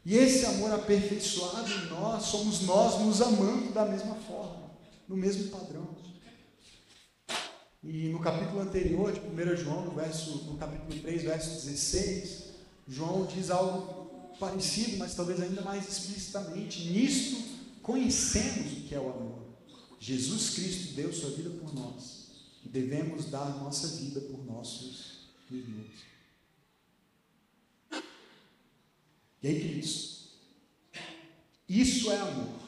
[0.04, 4.72] E esse amor aperfeiçoado em nós, somos nós nos amando da mesma forma,
[5.08, 5.96] no mesmo padrão.
[7.84, 12.44] E no capítulo anterior de 1 João, no, verso, no capítulo 3, verso 16,
[12.88, 16.90] João diz algo parecido, mas talvez ainda mais explicitamente.
[16.90, 17.44] Nisto
[17.82, 19.35] conhecemos o que é o amor.
[20.06, 22.26] Jesus Cristo deu sua vida por nós
[22.76, 26.04] devemos dar nossa vida por nossos irmãos.
[29.42, 30.30] E aí, queridos,
[31.70, 32.60] isso é amor.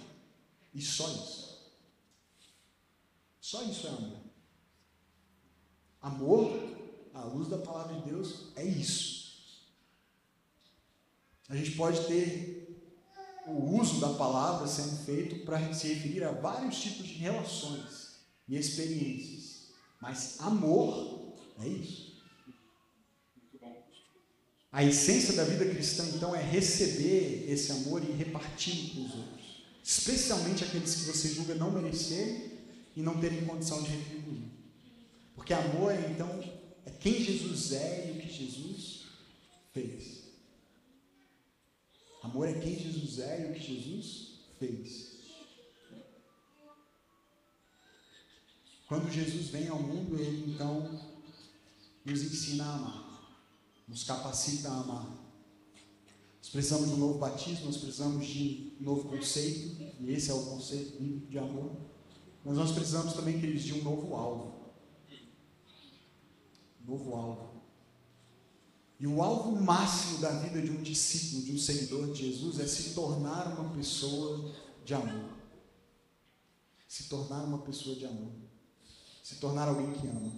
[0.73, 1.57] E só isso.
[3.41, 4.19] Só isso é amor.
[6.01, 6.51] Amor,
[7.13, 9.65] à luz da palavra de Deus, é isso.
[11.49, 12.56] A gente pode ter
[13.47, 18.57] o uso da palavra sendo feito para se referir a vários tipos de relações e
[18.57, 19.69] experiências.
[20.01, 22.07] Mas amor é isso.
[24.71, 29.63] A essência da vida cristã, então, é receber esse amor e repartir com os outros,
[29.83, 32.51] especialmente aqueles que você julga não merecer
[32.95, 34.43] e não terem condição de retribuir.
[35.33, 36.29] Porque amor, então,
[36.85, 39.05] é quem Jesus é e o que Jesus
[39.73, 40.26] fez.
[42.21, 45.17] Amor é quem Jesus é e o que Jesus fez.
[48.87, 51.01] Quando Jesus vem ao mundo, ele então
[52.05, 53.41] nos ensina a amar,
[53.87, 55.27] nos capacita a amar.
[56.37, 60.33] Nós precisamos de um novo batismo, nós precisamos de um novo conceito, e esse é
[60.33, 60.97] o conceito
[61.27, 61.75] de amor.
[62.45, 64.73] Mas nós precisamos também, queridos, de um novo alvo.
[66.81, 67.56] Um novo alvo.
[68.99, 72.65] E o alvo máximo da vida de um discípulo, de um seguidor de Jesus, é
[72.65, 74.51] se tornar uma pessoa
[74.83, 75.29] de amor.
[76.87, 78.31] Se tornar uma pessoa de amor.
[79.21, 80.33] Se tornar alguém que ama.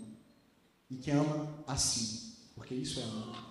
[0.90, 3.50] E que ama assim, porque isso é amor.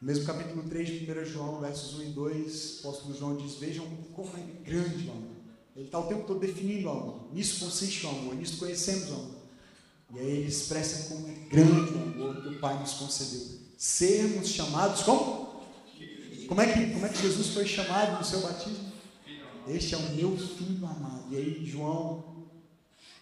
[0.00, 3.56] No mesmo capítulo 3 de 1 João, versos 1 e 2, o apóstolo João diz:
[3.56, 5.36] Vejam como é grande o amor.
[5.76, 7.34] Ele está o tempo todo definindo o amor.
[7.34, 9.39] Nisso consiste o amor, nisso conhecemos o amor.
[10.12, 13.60] E aí ele expressa como é grande o amor que o Pai nos concedeu.
[13.76, 15.50] Sermos chamados como?
[16.48, 18.90] Como é que, como é que Jesus foi chamado no seu batismo?
[19.68, 21.24] Este é o meu filho amado.
[21.30, 22.48] E aí João,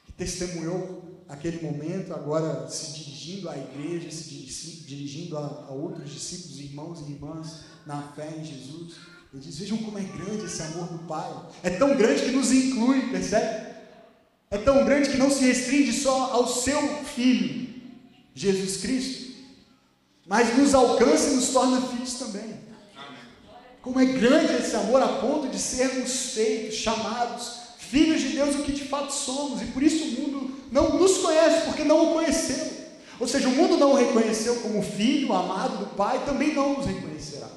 [0.07, 6.59] que testemunhou aquele momento, agora se dirigindo à igreja, se dirigindo a, a outros discípulos,
[6.59, 8.95] irmãos e irmãs na fé em Jesus,
[9.33, 11.31] ele diz: Vejam como é grande esse amor do Pai.
[11.63, 13.78] É tão grande que nos inclui, percebe?
[14.51, 17.69] É tão grande que não se restringe só ao seu Filho,
[18.35, 19.35] Jesus Cristo,
[20.27, 22.59] mas nos alcança e nos torna filhos também.
[23.83, 28.63] Como é grande esse amor a ponto de sermos feitos, chamados, filhos de Deus, o
[28.63, 32.15] que de fato somos, e por isso o mundo não nos conhece, porque não o
[32.15, 32.79] conheceu.
[33.21, 36.87] Ou seja, o mundo não o reconheceu como filho amado do Pai, também não nos
[36.87, 37.49] reconhecerá.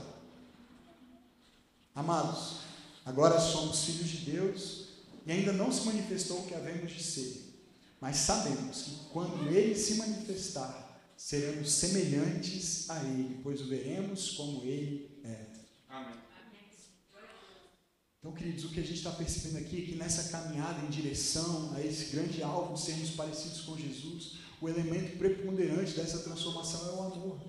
[1.94, 2.62] Amados,
[3.06, 4.81] agora somos filhos de Deus
[5.26, 7.52] e ainda não se manifestou o que havemos de ser.
[8.00, 14.64] Mas sabemos que quando Ele se manifestar, seremos semelhantes a Ele, pois o veremos como
[14.64, 15.46] Ele é.
[15.88, 16.16] Amém.
[18.20, 21.74] Então, queridos, o que a gente está percebendo aqui é que nessa caminhada em direção
[21.76, 27.04] a esse grande alvo sermos parecidos com Jesus, o elemento preponderante dessa transformação é o
[27.04, 27.42] amor.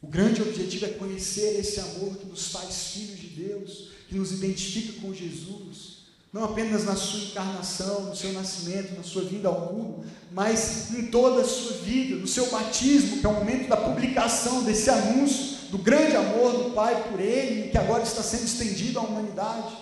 [0.00, 4.32] O grande objetivo é conhecer esse amor que nos faz filhos de Deus, que nos
[4.32, 5.91] identifica com Jesus,
[6.32, 11.08] não apenas na sua encarnação, no seu nascimento, na sua vinda ao mundo, mas em
[11.08, 15.70] toda a sua vida, no seu batismo, que é o momento da publicação desse anúncio
[15.70, 19.76] do grande amor do Pai por Ele, que agora está sendo estendido à humanidade,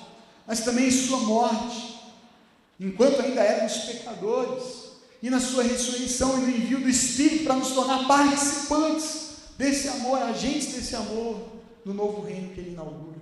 [0.45, 2.01] mas também em sua morte,
[2.81, 4.91] enquanto ainda éramos pecadores,
[5.23, 10.21] e na sua ressurreição e no envio do Espírito para nos tornar participantes desse amor,
[10.23, 11.39] agentes desse amor
[11.85, 13.19] no novo reino que Ele inaugura.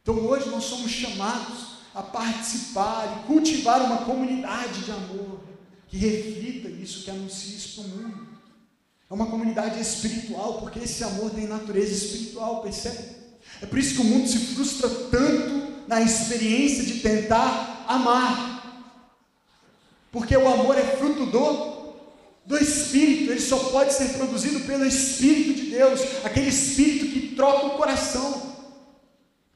[0.00, 5.40] Então hoje nós somos chamados a participar e cultivar uma comunidade de amor
[5.88, 8.28] que reflita isso, que anuncie isso para o mundo.
[9.10, 13.16] É uma comunidade espiritual, porque esse amor tem natureza espiritual, percebe?
[13.60, 18.88] É por isso que o mundo se frustra tanto na experiência de tentar amar.
[20.10, 21.72] Porque o amor é fruto do
[22.44, 27.66] do Espírito, ele só pode ser produzido pelo Espírito de Deus, aquele Espírito que troca
[27.66, 28.51] o coração,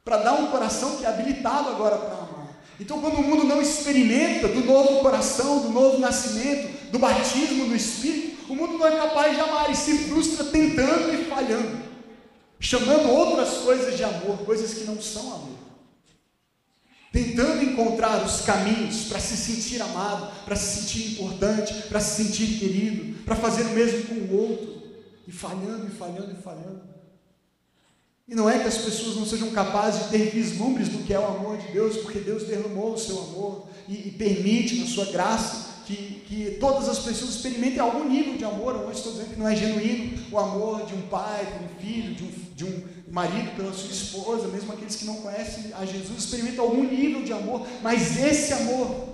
[0.07, 2.57] para dar um coração que é habilitado agora para amar.
[2.79, 7.75] Então, quando o mundo não experimenta do novo coração, do novo nascimento, do batismo no
[7.75, 11.77] Espírito, o mundo não é capaz de amar e se frustra tentando e falhando,
[12.61, 15.59] chamando outras coisas de amor, coisas que não são amor.
[17.13, 22.61] Tentando encontrar os caminhos para se sentir amado, para se sentir importante, para se sentir
[22.61, 24.83] querido, para fazer o mesmo com o outro,
[25.27, 26.96] e falhando, e falhando, e falhando.
[28.29, 31.19] E não é que as pessoas não sejam capazes de ter vislumbres do que é
[31.19, 35.05] o amor de Deus, porque Deus derramou o seu amor e, e permite, na sua
[35.07, 38.75] graça, que, que todas as pessoas experimentem algum nível de amor.
[38.75, 42.15] Não estou dizendo que não é genuíno o amor de um pai, de um filho,
[42.17, 46.25] de um, de um marido pela sua esposa, mesmo aqueles que não conhecem a Jesus,
[46.25, 49.09] experimentam algum nível de amor, mas esse amor,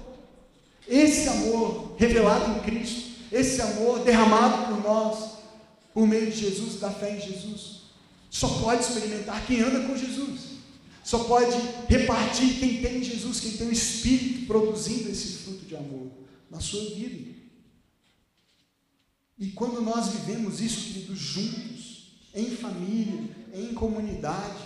[0.88, 5.32] esse amor revelado em Cristo, esse amor derramado por nós,
[5.92, 7.81] por meio de Jesus, da fé em Jesus,
[8.32, 10.52] só pode experimentar quem anda com Jesus.
[11.04, 11.54] Só pode
[11.86, 16.10] repartir quem tem Jesus, quem tem o Espírito produzindo esse fruto de amor
[16.50, 17.30] na sua vida.
[19.38, 24.64] E quando nós vivemos isso, queridos, juntos, em família, em comunidade,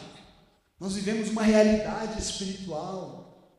[0.79, 3.51] nós vivemos uma realidade espiritual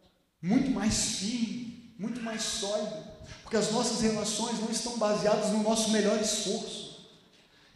[0.41, 5.91] muito mais firme, muito mais sólida, porque as nossas relações não estão baseadas no nosso
[5.91, 7.09] melhor esforço.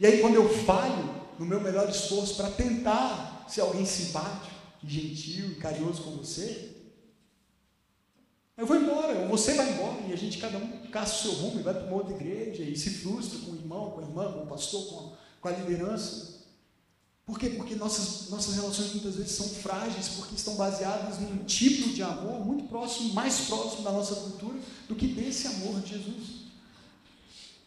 [0.00, 4.54] E aí, quando eu falho, no meu melhor esforço para tentar ser alguém simpático,
[4.84, 6.72] gentil e carinhoso com você,
[8.56, 11.40] eu vou embora, ou você vai embora, e a gente cada um caça o seu
[11.40, 14.02] rumo e vai para uma outra igreja e se frustra com o irmão, com a
[14.02, 16.42] irmã, com o pastor, com a, com a liderança.
[17.24, 17.50] Por quê?
[17.50, 22.44] Porque nossas, nossas relações muitas vezes são frágeis, porque estão baseadas num tipo de amor
[22.44, 24.58] muito próximo, mais próximo da nossa cultura,
[24.88, 26.41] do que desse amor de Jesus.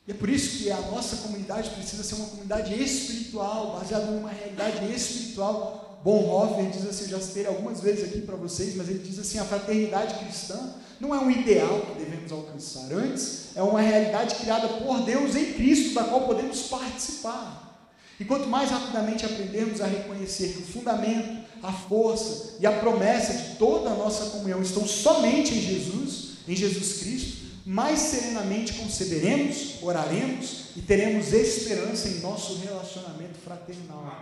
[0.07, 4.29] E é por isso que a nossa comunidade precisa ser uma comunidade espiritual, baseada numa
[4.29, 8.99] realidade espiritual Bonhoeffer diz assim, eu já citei algumas vezes aqui para vocês, mas ele
[8.99, 13.81] diz assim, a fraternidade cristã não é um ideal que devemos alcançar, antes é uma
[13.81, 17.75] realidade criada por Deus em Cristo, da qual podemos participar.
[18.19, 23.33] E quanto mais rapidamente aprendermos a reconhecer que o fundamento, a força e a promessa
[23.33, 29.81] de toda a nossa comunhão estão somente em Jesus, em Jesus Cristo, mais serenamente concederemos,
[29.81, 34.21] oraremos e teremos esperança em nosso relacionamento fraternal.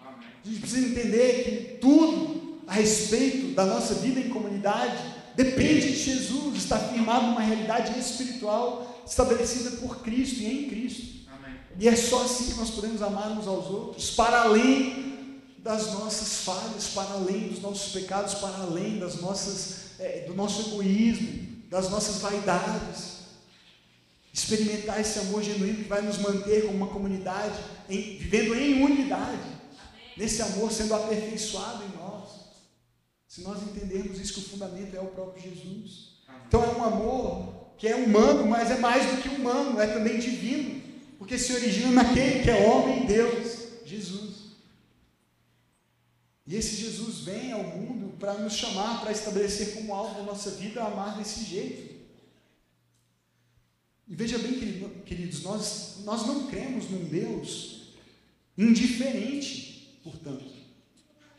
[0.00, 4.96] A gente precisa entender que tudo a respeito da nossa vida em comunidade
[5.34, 11.22] depende de Jesus, está firmado numa realidade espiritual estabelecida por Cristo e em Cristo.
[11.78, 16.44] E é só assim que nós podemos amar uns aos outros, para além das nossas
[16.44, 21.88] falhas, para além dos nossos pecados, para além das nossas, é, do nosso egoísmo, das
[21.88, 23.22] nossas vaidades.
[24.32, 27.58] Experimentar esse amor genuíno que vai nos manter como uma comunidade,
[27.88, 29.42] em, vivendo em unidade,
[30.16, 32.30] nesse amor sendo aperfeiçoado em nós.
[33.26, 36.18] Se nós entendermos isso, que o fundamento é o próprio Jesus.
[36.46, 40.18] Então é um amor que é humano, mas é mais do que humano, é também
[40.18, 40.82] divino
[41.22, 44.56] porque se origina naquele que é homem e Deus, Jesus.
[46.44, 50.52] E esse Jesus vem ao mundo para nos chamar, para estabelecer como alvo da nossa
[50.52, 51.92] vida amar desse jeito.
[54.06, 54.60] E veja bem,
[55.04, 57.94] queridos, nós, nós não cremos num Deus
[58.56, 60.44] indiferente, portanto.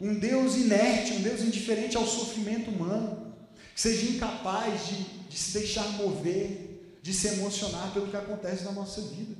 [0.01, 3.33] Um Deus inerte, um Deus indiferente ao sofrimento humano,
[3.73, 8.73] que seja incapaz de, de se deixar mover, de se emocionar pelo que acontece na
[8.73, 9.37] nossa vida.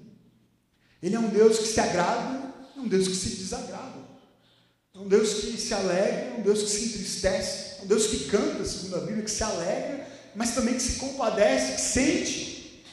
[1.02, 4.13] Ele é um Deus que se agrada, é um Deus que se desagrada.
[4.96, 8.06] É um Deus que se alegra, é um Deus que se entristece, é um Deus
[8.06, 12.84] que canta, segundo a Bíblia, que se alegra, mas também que se compadece, que sente.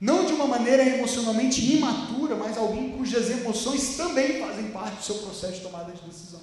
[0.00, 5.16] Não de uma maneira emocionalmente imatura, mas alguém cujas emoções também fazem parte do seu
[5.16, 6.40] processo de tomada de decisão.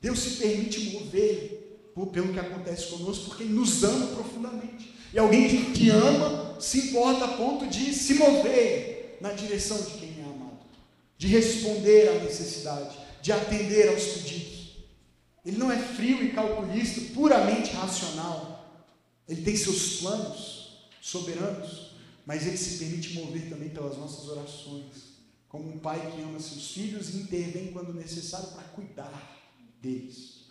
[0.00, 4.92] Deus se permite mover pelo que acontece conosco, porque Ele nos ama profundamente.
[5.12, 9.92] E alguém que, que ama se importa a ponto de se mover na direção de
[9.92, 10.58] quem é amado,
[11.16, 14.84] de responder à necessidade, de atender aos pedidos.
[15.46, 18.84] Ele não é frio e calculista, puramente racional.
[19.26, 21.92] Ele tem seus planos soberanos,
[22.26, 25.14] mas ele se permite mover também pelas nossas orações,
[25.48, 29.40] como um pai que ama seus filhos e intervém quando necessário para cuidar
[29.80, 30.44] deles.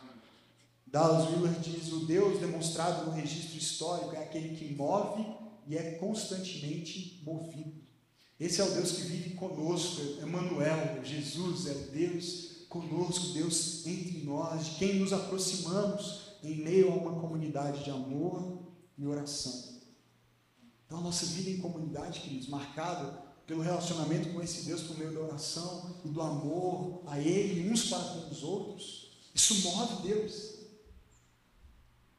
[0.87, 5.23] Dallas Willard diz: o Deus demonstrado no registro histórico é aquele que move
[5.67, 7.83] e é constantemente movido.
[8.39, 14.23] Esse é o Deus que vive conosco, Emmanuel, Jesus é o Deus conosco, Deus entre
[14.23, 18.63] nós, de quem nos aproximamos em meio a uma comunidade de amor
[18.97, 19.79] e oração.
[20.85, 25.13] Então, a nossa vida em comunidade, queridos, marcada pelo relacionamento com esse Deus por meio
[25.13, 30.53] da oração e do amor a Ele, uns para com os outros, isso move Deus.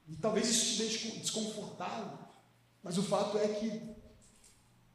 [0.07, 2.19] E talvez isso te deixe desconfortável,
[2.83, 3.95] mas o fato é que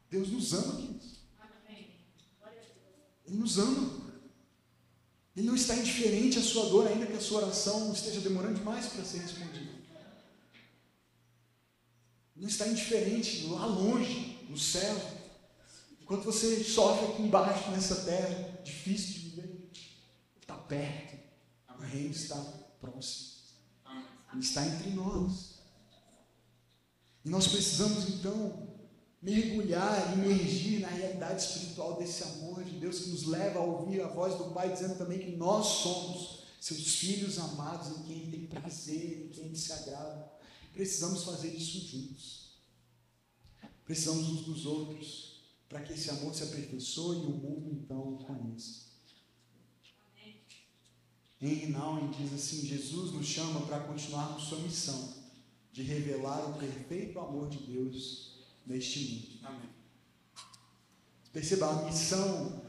[0.08, 1.20] Deus nos ama, queridos.
[3.26, 3.99] Ele nos ama.
[5.40, 8.88] Ele não está indiferente à sua dor, ainda que a sua oração esteja demorando demais
[8.88, 9.72] para ser respondida.
[12.36, 14.94] Não está indiferente lá longe, no céu.
[16.02, 19.70] Enquanto você sofre aqui embaixo, nessa terra, difícil de viver, Ele
[20.42, 21.18] está perto.
[21.78, 22.36] O reino está
[22.78, 23.40] próximo.
[24.34, 25.60] Ele está entre nós.
[27.24, 28.69] E nós precisamos então
[29.22, 34.08] mergulhar, emergir na realidade espiritual desse amor de Deus que nos leva a ouvir a
[34.08, 39.26] voz do Pai dizendo também que nós somos seus filhos amados, em quem tem prazer,
[39.26, 40.30] em quem se agrada.
[40.72, 42.50] Precisamos fazer isso juntos.
[43.84, 48.18] Precisamos uns dos outros para que esse amor se aperfeiçoe e o mundo então o
[48.24, 48.90] conheça.
[51.42, 55.14] Henry Nouwen diz assim: Jesus nos chama para continuarmos sua missão
[55.72, 58.29] de revelar o perfeito amor de Deus
[58.66, 59.46] neste mundo.
[59.46, 59.70] Amém.
[61.32, 62.62] Perceba, a missão,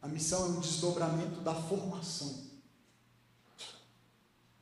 [0.00, 2.50] a missão é um desdobramento da formação.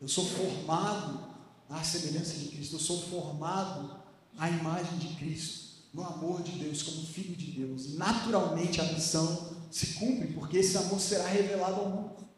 [0.00, 1.34] Eu sou formado
[1.68, 4.00] à semelhança de Cristo, eu sou formado
[4.36, 7.86] à imagem de Cristo, no amor de Deus, como filho de Deus.
[7.86, 12.28] E naturalmente a missão se cumpre, porque esse amor será revelado ao mundo.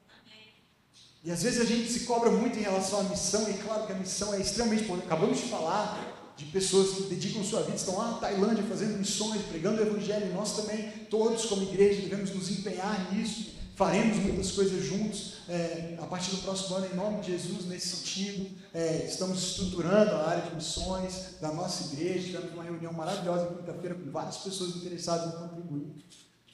[1.23, 3.93] E às vezes a gente se cobra muito em relação à missão, e claro que
[3.93, 5.07] a missão é extremamente importante.
[5.07, 6.10] Acabamos de falar
[6.41, 10.33] de pessoas que dedicam sua vida, estão lá na Tailândia fazendo missões, pregando o Evangelho.
[10.33, 13.51] Nós também, todos como igreja, devemos nos empenhar nisso.
[13.77, 17.97] Faremos muitas coisas juntos é, a partir do próximo ano, em nome de Jesus, nesse
[17.97, 18.51] sentido.
[18.73, 22.27] É, estamos estruturando a área de missões da nossa igreja.
[22.27, 25.93] Tivemos uma reunião maravilhosa quinta-feira com várias pessoas interessadas em contribuir.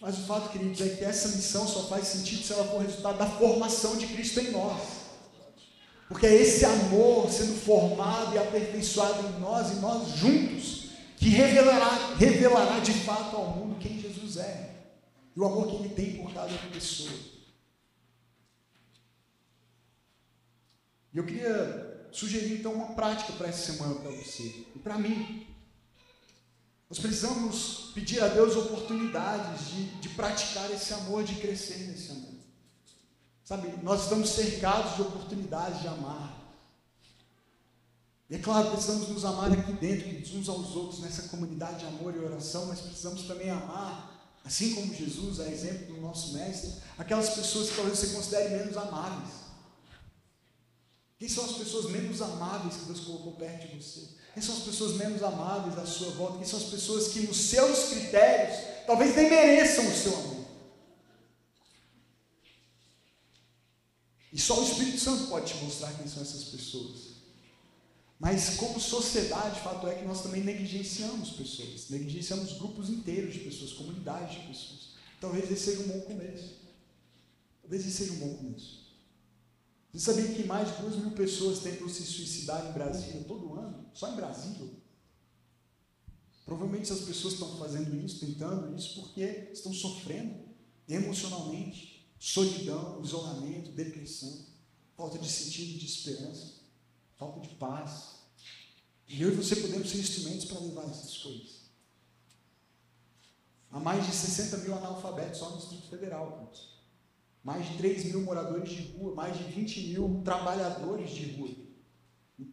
[0.00, 3.18] Mas o fato, queridos, é que essa missão só faz sentido se ela for resultado
[3.18, 5.05] da formação de Cristo em nós.
[6.08, 12.14] Porque é esse amor sendo formado e aperfeiçoado em nós e nós juntos que revelará,
[12.16, 14.74] revelará de fato ao mundo quem Jesus é
[15.34, 17.10] e o amor que ele tem por cada pessoa.
[21.12, 25.46] E eu queria sugerir então uma prática para essa semana para você e para mim.
[26.88, 32.25] Nós precisamos pedir a Deus oportunidades de, de praticar esse amor, de crescer nesse amor.
[33.46, 36.36] Sabe, nós estamos cercados de oportunidades de amar.
[38.28, 42.12] E é claro, precisamos nos amar aqui dentro, uns aos outros, nessa comunidade de amor
[42.12, 47.30] e oração, mas precisamos também amar, assim como Jesus, a exemplo do nosso mestre, aquelas
[47.36, 49.30] pessoas que talvez você considere menos amáveis.
[51.16, 54.08] Quem são as pessoas menos amáveis que Deus colocou perto de você?
[54.34, 56.38] Quem são as pessoas menos amáveis à sua volta?
[56.38, 60.35] Quem são as pessoas que, nos seus critérios, talvez nem mereçam o seu amor?
[64.36, 67.16] E só o Espírito Santo pode te mostrar quem são essas pessoas.
[68.20, 73.72] Mas, como sociedade, fato é que nós também negligenciamos pessoas, negligenciamos grupos inteiros de pessoas,
[73.72, 74.90] comunidades de pessoas.
[75.22, 76.54] Talvez esse seja um bom começo.
[77.62, 78.94] Talvez esse seja um bom começo.
[79.90, 83.86] Você sabia que mais de 2 mil pessoas tentam se suicidar em Brasília todo ano?
[83.94, 84.68] Só em Brasília?
[86.44, 90.44] Provavelmente essas pessoas estão fazendo isso, tentando isso, porque estão sofrendo
[90.86, 94.46] emocionalmente, solidão, isolamento, depressão,
[94.96, 96.54] falta de sentido de esperança,
[97.16, 98.16] falta de paz.
[99.08, 101.66] E eu e você podemos ser instrumentos para levar essas coisas.
[103.70, 106.50] Há mais de 60 mil analfabetos só no Distrito Federal
[107.46, 111.54] mais de 3 mil moradores de rua, mais de 20 mil trabalhadores de rua.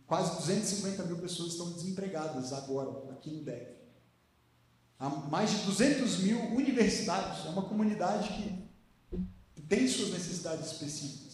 [0.05, 3.75] Quase 250 mil pessoas estão desempregadas agora, aqui no DEC.
[4.99, 8.62] Há mais de 200 mil universitários, é uma comunidade que
[9.67, 11.33] tem suas necessidades específicas.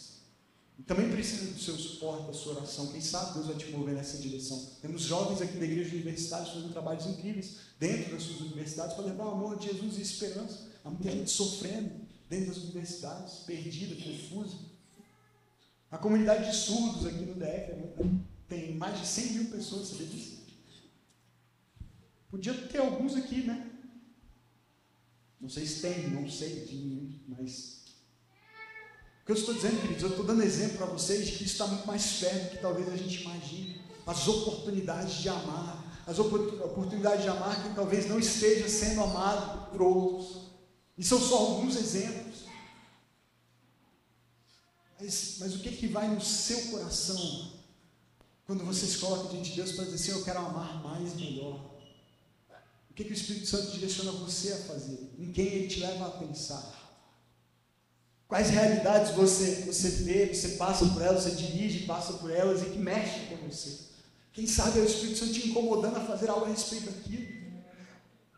[0.78, 2.88] E também precisa do seu suporte, da sua oração.
[2.88, 4.58] Quem sabe Deus vai te mover nessa direção.
[4.82, 9.26] Temos jovens aqui da igreja universitária fazendo trabalhos incríveis dentro das suas universidades para levar
[9.26, 10.70] o amor de Jesus e esperança.
[10.84, 11.92] Há muita gente sofrendo
[12.30, 14.56] dentro das universidades, perdida, confusa.
[15.92, 20.08] A comunidade de surdos aqui no DF né, tem mais de 100 mil pessoas, sabia
[20.08, 20.40] disso?
[22.30, 23.70] Podia ter alguns aqui, né?
[25.42, 27.79] Não sei se tem, não sei, mas.
[29.30, 31.86] Que eu estou dizendo, queridos, eu estou dando exemplo para vocês que isso está muito
[31.86, 33.80] mais perto do que talvez a gente imagine.
[34.08, 39.84] As oportunidades de amar, as oportunidades de amar que talvez não esteja sendo amado por
[39.84, 40.50] outros.
[40.98, 42.40] E são só alguns exemplos.
[45.00, 47.52] Mas, mas o que, que vai no seu coração
[48.48, 51.18] quando você se coloca diante de Deus para dizer assim, eu quero amar mais e
[51.18, 51.76] melhor?
[52.90, 55.14] O que, que o Espírito Santo direciona você a fazer?
[55.20, 56.79] Em quem ele te leva a pensar?
[58.30, 62.66] Quais realidades você, você vê, você passa por elas, você dirige, passa por elas e
[62.66, 63.80] que mexe com você?
[64.32, 67.28] Quem sabe é o Espírito Santo te incomodando a fazer algo a respeito daquilo.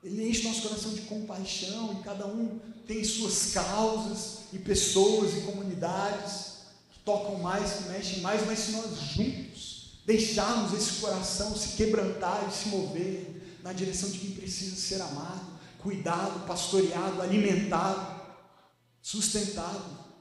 [0.01, 5.41] Ele enche nosso coração de compaixão e cada um tem suas causas e pessoas e
[5.41, 6.59] comunidades
[6.93, 12.47] que tocam mais, que mexem mais, mas se nós juntos deixarmos esse coração se quebrantar
[12.49, 15.45] e se mover na direção de quem precisa ser amado,
[15.79, 18.20] cuidado, pastoreado, alimentado,
[19.01, 20.11] sustentado,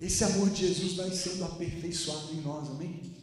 [0.00, 3.14] esse amor de Jesus vai sendo aperfeiçoado em nós, amém?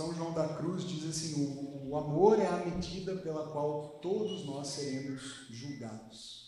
[0.00, 4.46] São João da Cruz diz assim: o, o amor é a medida pela qual todos
[4.46, 6.46] nós seremos julgados.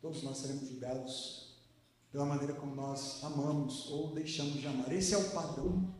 [0.00, 1.54] Todos nós seremos julgados
[2.10, 4.90] pela maneira como nós amamos ou deixamos de amar.
[4.92, 5.94] Esse é o padrão.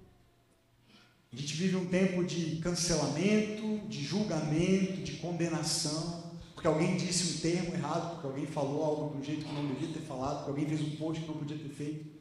[1.33, 6.26] A gente vive um tempo de cancelamento, de julgamento, de condenação,
[6.57, 9.67] porque alguém disse um termo errado, porque alguém falou algo de um jeito que não
[9.67, 12.17] devia ter falado, porque alguém fez um post que não podia ter feito.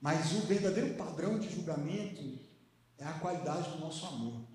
[0.00, 2.38] Mas o verdadeiro padrão de julgamento
[2.98, 4.46] é a qualidade do nosso amor.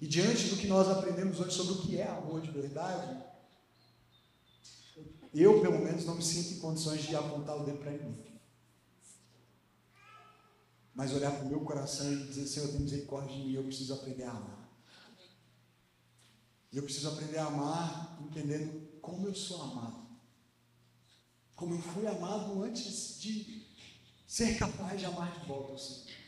[0.00, 3.24] E diante do que nós aprendemos hoje sobre o que é amor de verdade,
[5.34, 8.40] eu, pelo menos, não me sinto em condições de apontar o dedo para ninguém.
[10.94, 13.94] Mas olhar para o meu coração e dizer, Senhor, tem misericórdia de mim, eu preciso
[13.94, 14.55] aprender a amar.
[16.76, 20.06] E eu preciso aprender a amar entendendo como eu sou amado.
[21.54, 23.66] Como eu fui amado antes de
[24.26, 26.18] ser capaz de amar de volta o Senhor.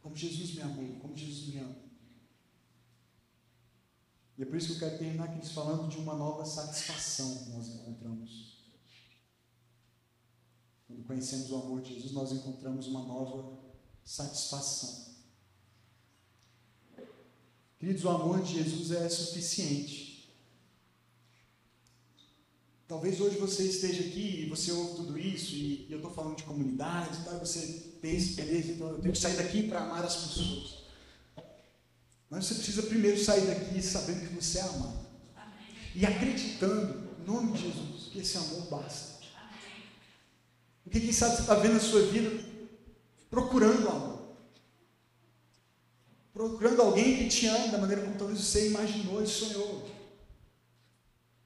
[0.00, 1.74] Como Jesus me amou, como Jesus me ama.
[4.36, 7.50] E é por isso que eu quero terminar aqui falando de uma nova satisfação que
[7.50, 8.58] nós encontramos.
[10.86, 13.58] Quando conhecemos o amor de Jesus, nós encontramos uma nova
[14.04, 15.07] satisfação.
[17.78, 20.08] Queridos, o amor de Jesus é suficiente.
[22.88, 26.42] Talvez hoje você esteja aqui e você ouve tudo isso, e, eu estou falando de
[26.42, 27.32] comunidade, tá?
[27.32, 27.60] você
[28.00, 30.78] pense, beleza, então eu tenho que sair daqui para amar as pessoas.
[32.30, 35.06] Mas você precisa primeiro sair daqui sabendo que você é amado.
[35.36, 35.76] Amém.
[35.94, 39.18] E acreditando, em nome de Jesus, que esse amor basta.
[39.36, 39.84] Amém.
[40.82, 42.42] Porque quem sabe você está vendo a sua vida
[43.30, 44.07] procurando amor.
[46.38, 49.90] Procurando alguém que te ama da maneira como talvez você imaginou e sonhou.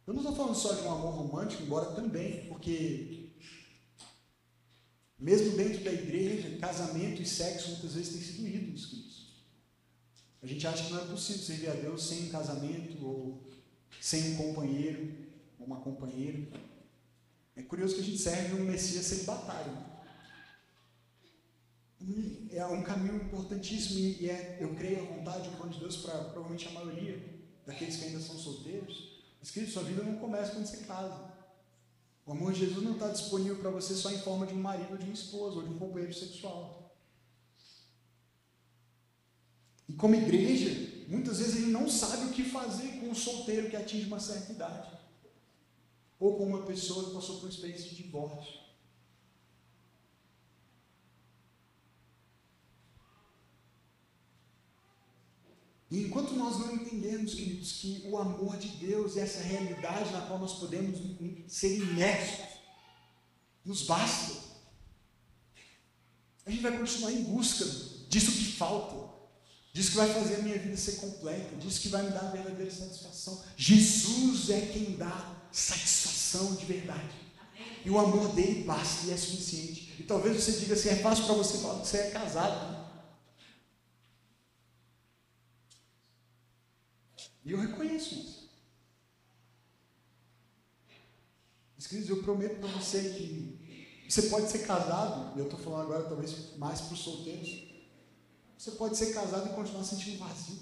[0.07, 3.30] Eu não estou falando só de um amor romântico, embora também, porque
[5.18, 9.32] mesmo dentro da igreja, casamento e sexo muitas vezes têm sido ídolos, queridos.
[10.43, 13.51] A gente acha que não é possível servir a Deus sem um casamento ou
[13.99, 15.11] sem um companheiro
[15.59, 16.47] ou uma companheira.
[17.57, 19.72] É curioso que a gente serve um Messias celibatário.
[19.72, 19.91] Né?
[22.51, 25.97] É um caminho importantíssimo e é, eu creio, a vontade e o plano de Deus
[25.99, 27.23] para provavelmente a maioria
[27.67, 29.23] daqueles que ainda são solteiros.
[29.41, 31.33] Mas, querido, sua vida não começa quando você casa.
[32.25, 34.93] O amor de Jesus não está disponível para você só em forma de um marido,
[34.93, 36.95] ou de uma esposa, ou de um companheiro sexual.
[39.89, 43.77] E como igreja, muitas vezes ele não sabe o que fazer com um solteiro que
[43.77, 44.91] atinge uma certa idade.
[46.19, 48.62] Ou com uma pessoa que passou por uma experiência de divórcio.
[55.93, 60.22] E enquanto nós não entendemos, queridos, que o amor de Deus e essa realidade na
[60.22, 60.99] qual nós podemos
[61.47, 62.47] ser imersos,
[63.62, 64.32] nos basta.
[66.47, 67.66] A gente vai continuar em busca
[68.09, 69.12] disso que falta.
[69.74, 71.57] Diz que vai fazer a minha vida ser completa.
[71.57, 73.45] Diz que vai me dar a verdadeira satisfação.
[73.55, 77.20] Jesus é quem dá satisfação de verdade.
[77.84, 79.95] E o amor dele basta e é suficiente.
[79.99, 82.72] E talvez você diga assim: é fácil para você falar que você é casado.
[82.72, 82.82] Né?
[87.45, 88.51] E eu reconheço isso.
[91.76, 93.62] Mas, queridos, eu prometo para você que
[94.09, 97.72] você pode ser casado, eu estou falando agora talvez mais para os solteiros.
[98.59, 100.61] Você pode ser casado e continuar sentindo vazio.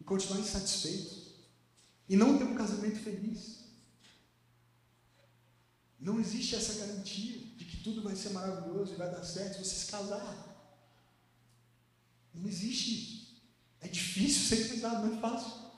[0.00, 1.14] E continuar insatisfeito.
[2.08, 3.58] E não ter um casamento feliz.
[6.00, 9.64] Não existe essa garantia de que tudo vai ser maravilhoso e vai dar certo se
[9.64, 10.46] você se casar.
[12.32, 13.17] Não existe isso.
[13.80, 15.68] É difícil ser casado, não é fácil.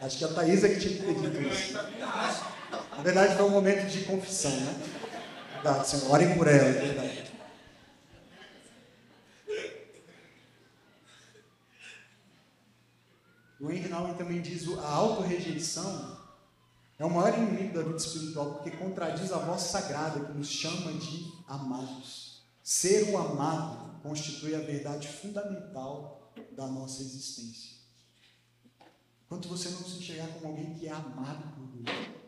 [0.00, 1.72] Acho que a Thaís é que tinha que isso.
[1.74, 5.02] Na verdade, foi um momento de confissão, né?
[5.62, 6.10] verdade, Senhor.
[6.10, 7.32] Orem por ela, é verdade.
[13.60, 16.20] O Henry Nouwen também diz a autorrejeição
[16.98, 20.92] é o maior inimigo da vida espiritual, porque contradiz a voz sagrada que nos chama
[20.92, 22.31] de amados.
[22.62, 27.78] Ser o amado constitui a verdade fundamental da nossa existência.
[29.24, 32.22] Enquanto você não se enxergar como alguém que é amado por Deus,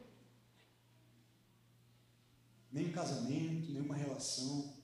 [2.74, 4.74] nem um casamento, nenhuma relação.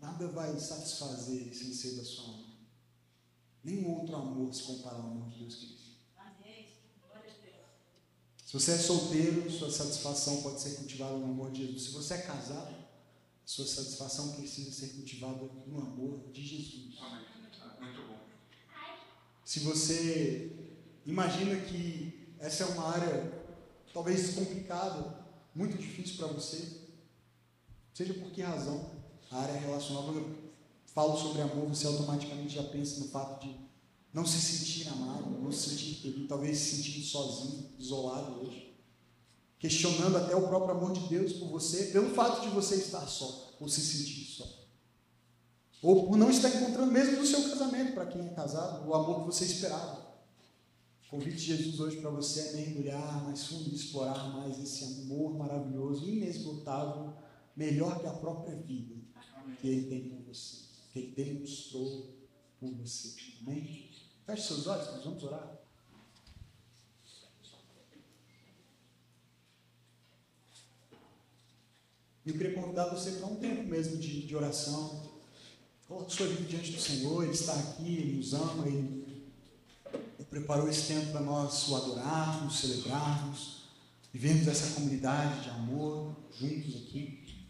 [0.00, 2.58] Nada vai satisfazer sem ser da sua alma.
[3.64, 5.88] Nenhum outro amor se compara ao amor de Deus Cristo.
[8.44, 11.82] Se você é solteiro, sua satisfação pode ser cultivada no amor de Jesus.
[11.84, 12.74] Se você é casado,
[13.48, 16.98] sua satisfação precisa ser cultivada no amor de Jesus.
[17.00, 17.24] Amém.
[17.80, 18.20] Muito bom.
[19.42, 20.52] Se você
[21.06, 23.32] imagina que essa é uma área
[23.94, 25.24] talvez complicada,
[25.54, 26.90] muito difícil para você,
[27.94, 28.90] seja por que razão,
[29.30, 30.52] a área relacional, quando eu
[30.84, 33.56] falo sobre amor, você automaticamente já pensa no fato de
[34.12, 38.67] não se sentir amado, não se sentir querido, talvez se sentir sozinho, isolado hoje.
[39.58, 43.52] Questionando até o próprio amor de Deus por você, pelo fato de você estar só,
[43.60, 44.46] ou se sentir só.
[45.82, 49.20] Ou por não estar encontrando, mesmo no seu casamento, para quem é casado, o amor
[49.20, 50.06] que você esperava.
[51.06, 55.36] O convite de Jesus hoje para você é mergulhar mais fundo, explorar mais esse amor
[55.36, 57.14] maravilhoso, inesgotável,
[57.56, 58.94] melhor que a própria vida
[59.60, 60.58] que Ele tem por você,
[60.92, 62.14] que Ele demonstrou
[62.60, 63.14] por você.
[63.40, 63.88] Amém?
[64.26, 65.57] Feche seus olhos, nós vamos orar.
[72.28, 75.02] Eu queria convidar você para um tempo mesmo de, de oração.
[75.86, 79.24] Coloque sua vida diante do Senhor, Ele está aqui, Ele nos ama, Ele
[80.28, 83.62] preparou esse tempo para nós o adorarmos, celebrarmos,
[84.12, 87.46] vivermos essa comunidade de amor juntos aqui.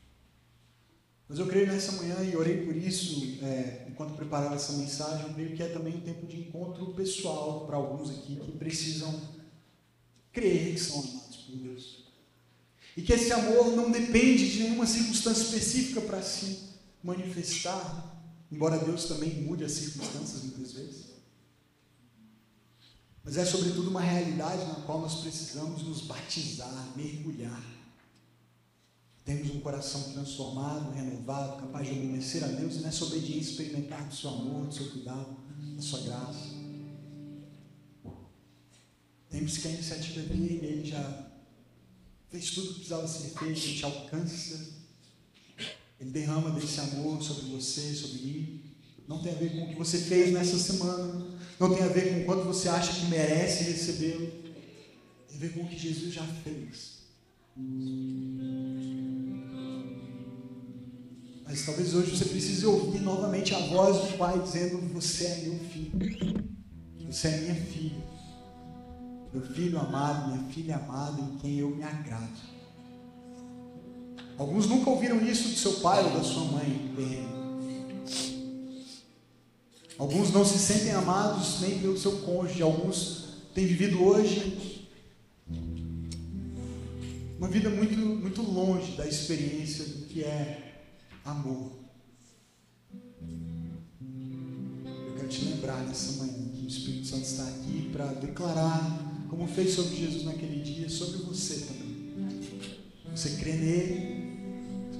[1.28, 5.26] Mas eu creio nessa manhã e orei por isso é, enquanto preparava essa mensagem.
[5.26, 9.20] Eu creio que é também um tempo de encontro pessoal para alguns aqui que precisam
[10.32, 12.07] crer que são amados por Deus.
[12.98, 16.58] E que esse amor não depende de nenhuma circunstância específica para se
[17.00, 18.20] manifestar,
[18.50, 21.04] embora Deus também mude as circunstâncias muitas vezes.
[23.22, 27.62] Mas é sobretudo uma realidade na qual nós precisamos nos batizar, mergulhar.
[29.24, 34.14] Temos um coração transformado, renovado, capaz de obedecer a Deus e nessa obediência experimentar do
[34.16, 35.36] seu amor, do seu cuidado,
[35.76, 36.48] da sua graça.
[39.30, 41.27] Temos que a iniciativa dele, ele já
[42.30, 44.68] fez tudo que precisava ser feito, ele te alcança,
[46.00, 48.62] ele derrama desse amor sobre você, sobre mim.
[49.06, 51.26] Não tem a ver com o que você fez nessa semana,
[51.58, 54.30] não tem a ver com o quanto você acha que merece recebê-lo,
[55.28, 56.98] tem a ver com o que Jesus já fez.
[61.44, 65.58] Mas talvez hoje você precise ouvir novamente a voz do Pai dizendo: Você é meu
[65.58, 65.92] filho,
[67.10, 68.04] você é minha filha,
[69.32, 72.58] meu filho amado, minha filha amada em quem eu me agrado.
[74.38, 76.88] Alguns nunca ouviram isso do seu pai ou da sua mãe
[79.98, 82.62] Alguns não se sentem amados nem pelo seu cônjuge.
[82.62, 84.88] Alguns têm vivido hoje
[87.36, 90.84] uma vida muito, muito longe da experiência do que é
[91.24, 91.72] amor.
[95.06, 99.46] Eu quero te lembrar nessa manhã que o Espírito Santo está aqui para declarar, como
[99.46, 101.88] fez sobre Jesus naquele dia, sobre você também.
[103.14, 104.28] Você crê nele,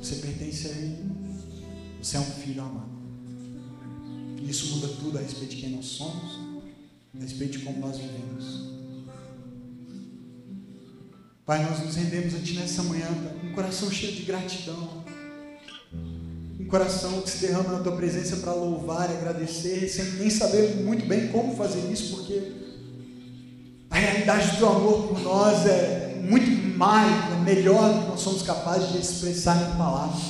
[0.02, 0.98] você pertence a ele,
[2.02, 2.98] você é um filho amado.
[4.46, 6.38] Isso muda tudo a respeito de quem nós somos,
[7.14, 8.68] a respeito de como nós vivemos.
[11.44, 13.08] Pai, nós nos rendemos a Ti nessa manhã,
[13.42, 15.04] um coração cheio de gratidão.
[16.60, 20.76] Um coração que se derrama na Tua presença para louvar e agradecer, sem nem saber
[20.76, 22.67] muito bem como fazer isso, porque
[23.98, 28.20] a realidade do Teu amor por nós é muito mais, é melhor do que nós
[28.20, 30.22] somos capazes de expressar em palavras.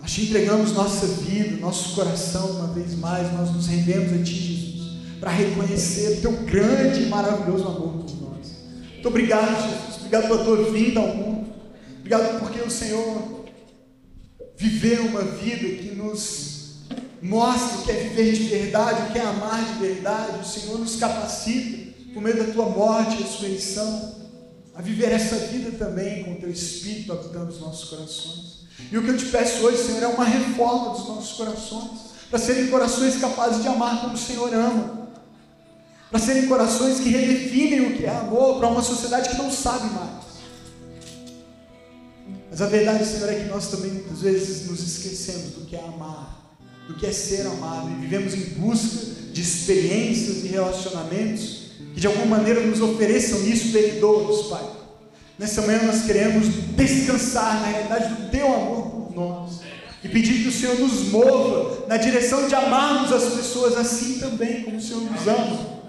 [0.00, 4.34] Nós te entregamos nossa vida, nosso coração uma vez mais, nós nos rendemos a Ti,
[4.34, 8.52] Jesus, para reconhecer o Teu grande e maravilhoso amor por nós.
[8.92, 9.96] Muito obrigado, Jesus.
[9.96, 11.48] Obrigado pela Tua vinda ao mundo.
[11.98, 13.46] Obrigado porque o Senhor
[14.56, 16.76] viveu uma vida que nos
[17.20, 20.38] mostra o que é viver de verdade, o que é amar de verdade.
[20.40, 24.16] O Senhor nos capacita, por meio da Tua morte e ressurreição,
[24.74, 28.58] a viver essa vida também com o Teu Espírito habitando os nossos corações.
[28.92, 32.38] E o que eu te peço hoje, Senhor, é uma reforma dos nossos corações, para
[32.38, 35.08] serem corações capazes de amar como o Senhor ama,
[36.10, 39.92] para serem corações que redefinem o que é amor para uma sociedade que não sabe
[39.92, 40.28] mais.
[42.50, 45.80] Mas a verdade, Senhor, é que nós também muitas vezes nos esquecemos do que é
[45.80, 46.56] amar,
[46.86, 51.57] do que é ser amado, e vivemos em busca de experiências e relacionamentos
[51.98, 54.64] que de alguma maneira nos ofereçam isso, perdoa-nos, Pai.
[55.36, 56.46] Nessa manhã nós queremos
[56.76, 59.60] descansar na realidade do Teu amor por nós
[60.04, 64.62] e pedir que o Senhor nos mova na direção de amarmos as pessoas assim também
[64.62, 65.80] como o Senhor nos ama.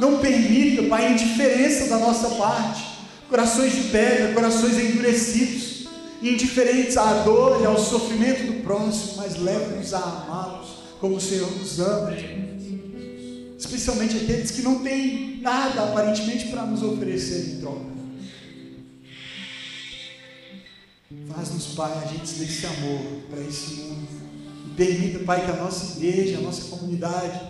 [0.00, 2.84] Não permita, Pai, indiferença da nossa parte,
[3.30, 5.86] corações de pedra, corações endurecidos,
[6.20, 11.48] indiferentes à dor e ao sofrimento do próximo, mas leve-nos a amá-los como o Senhor
[11.52, 12.16] nos ama.
[13.58, 17.94] Especialmente aqueles que não têm nada aparentemente para nos oferecer em troca.
[21.28, 23.00] Faz-nos, Pai, agentes desse amor
[23.30, 24.08] para esse mundo.
[24.66, 27.40] E permita, Pai, que a nossa igreja, a nossa comunidade,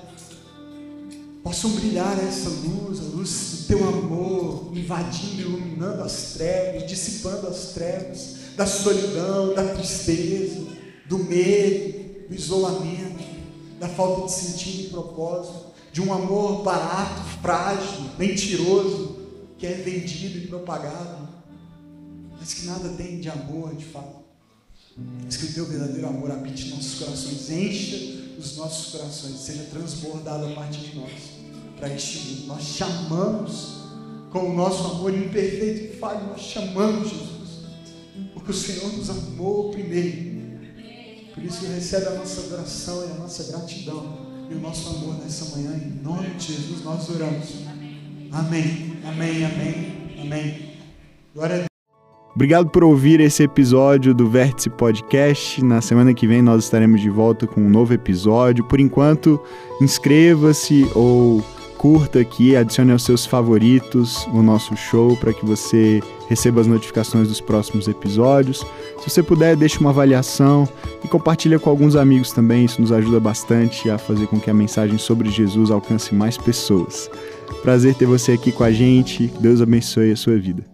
[1.42, 7.72] possam brilhar essa luz, a luz do Teu amor, invadindo, iluminando as trevas, dissipando as
[7.72, 10.64] trevas, da solidão, da tristeza,
[11.06, 13.24] do medo, do isolamento,
[13.78, 15.63] da falta de sentido e propósito,
[15.94, 19.16] de um amor barato, frágil, mentiroso,
[19.56, 21.24] que é vendido e propagado
[22.44, 24.22] mas que nada tem de amor de fato.
[25.24, 27.96] Mas que o teu verdadeiro amor habite nossos corações, encha
[28.38, 31.10] os nossos corações, seja transbordado a partir de nós
[31.78, 32.46] para este mundo.
[32.48, 33.76] Nós chamamos
[34.30, 37.64] com o nosso amor imperfeito e falho, nós chamamos Jesus,
[38.34, 40.34] porque o Senhor nos amou primeiro.
[41.32, 44.23] Por isso recebe a nossa adoração e a nossa gratidão
[44.54, 45.72] e o nosso amor nessa manhã.
[45.74, 47.64] Em nome de Jesus nós oramos.
[48.32, 48.96] Amém.
[49.04, 49.44] Amém.
[49.44, 49.92] Amém.
[50.22, 50.54] Amém.
[51.34, 51.68] Glória a Deus.
[52.34, 55.62] Obrigado por ouvir esse episódio do Vértice Podcast.
[55.64, 58.64] Na semana que vem nós estaremos de volta com um novo episódio.
[58.64, 59.40] Por enquanto,
[59.80, 61.44] inscreva-se ou
[61.78, 67.28] curta aqui, adicione aos seus favoritos o nosso show para que você receba as notificações
[67.28, 68.64] dos próximos episódios.
[68.98, 70.68] Se você puder, deixe uma avaliação
[71.04, 72.64] e compartilhe com alguns amigos também.
[72.64, 77.10] Isso nos ajuda bastante a fazer com que a mensagem sobre Jesus alcance mais pessoas.
[77.62, 79.32] Prazer ter você aqui com a gente.
[79.40, 80.73] Deus abençoe a sua vida.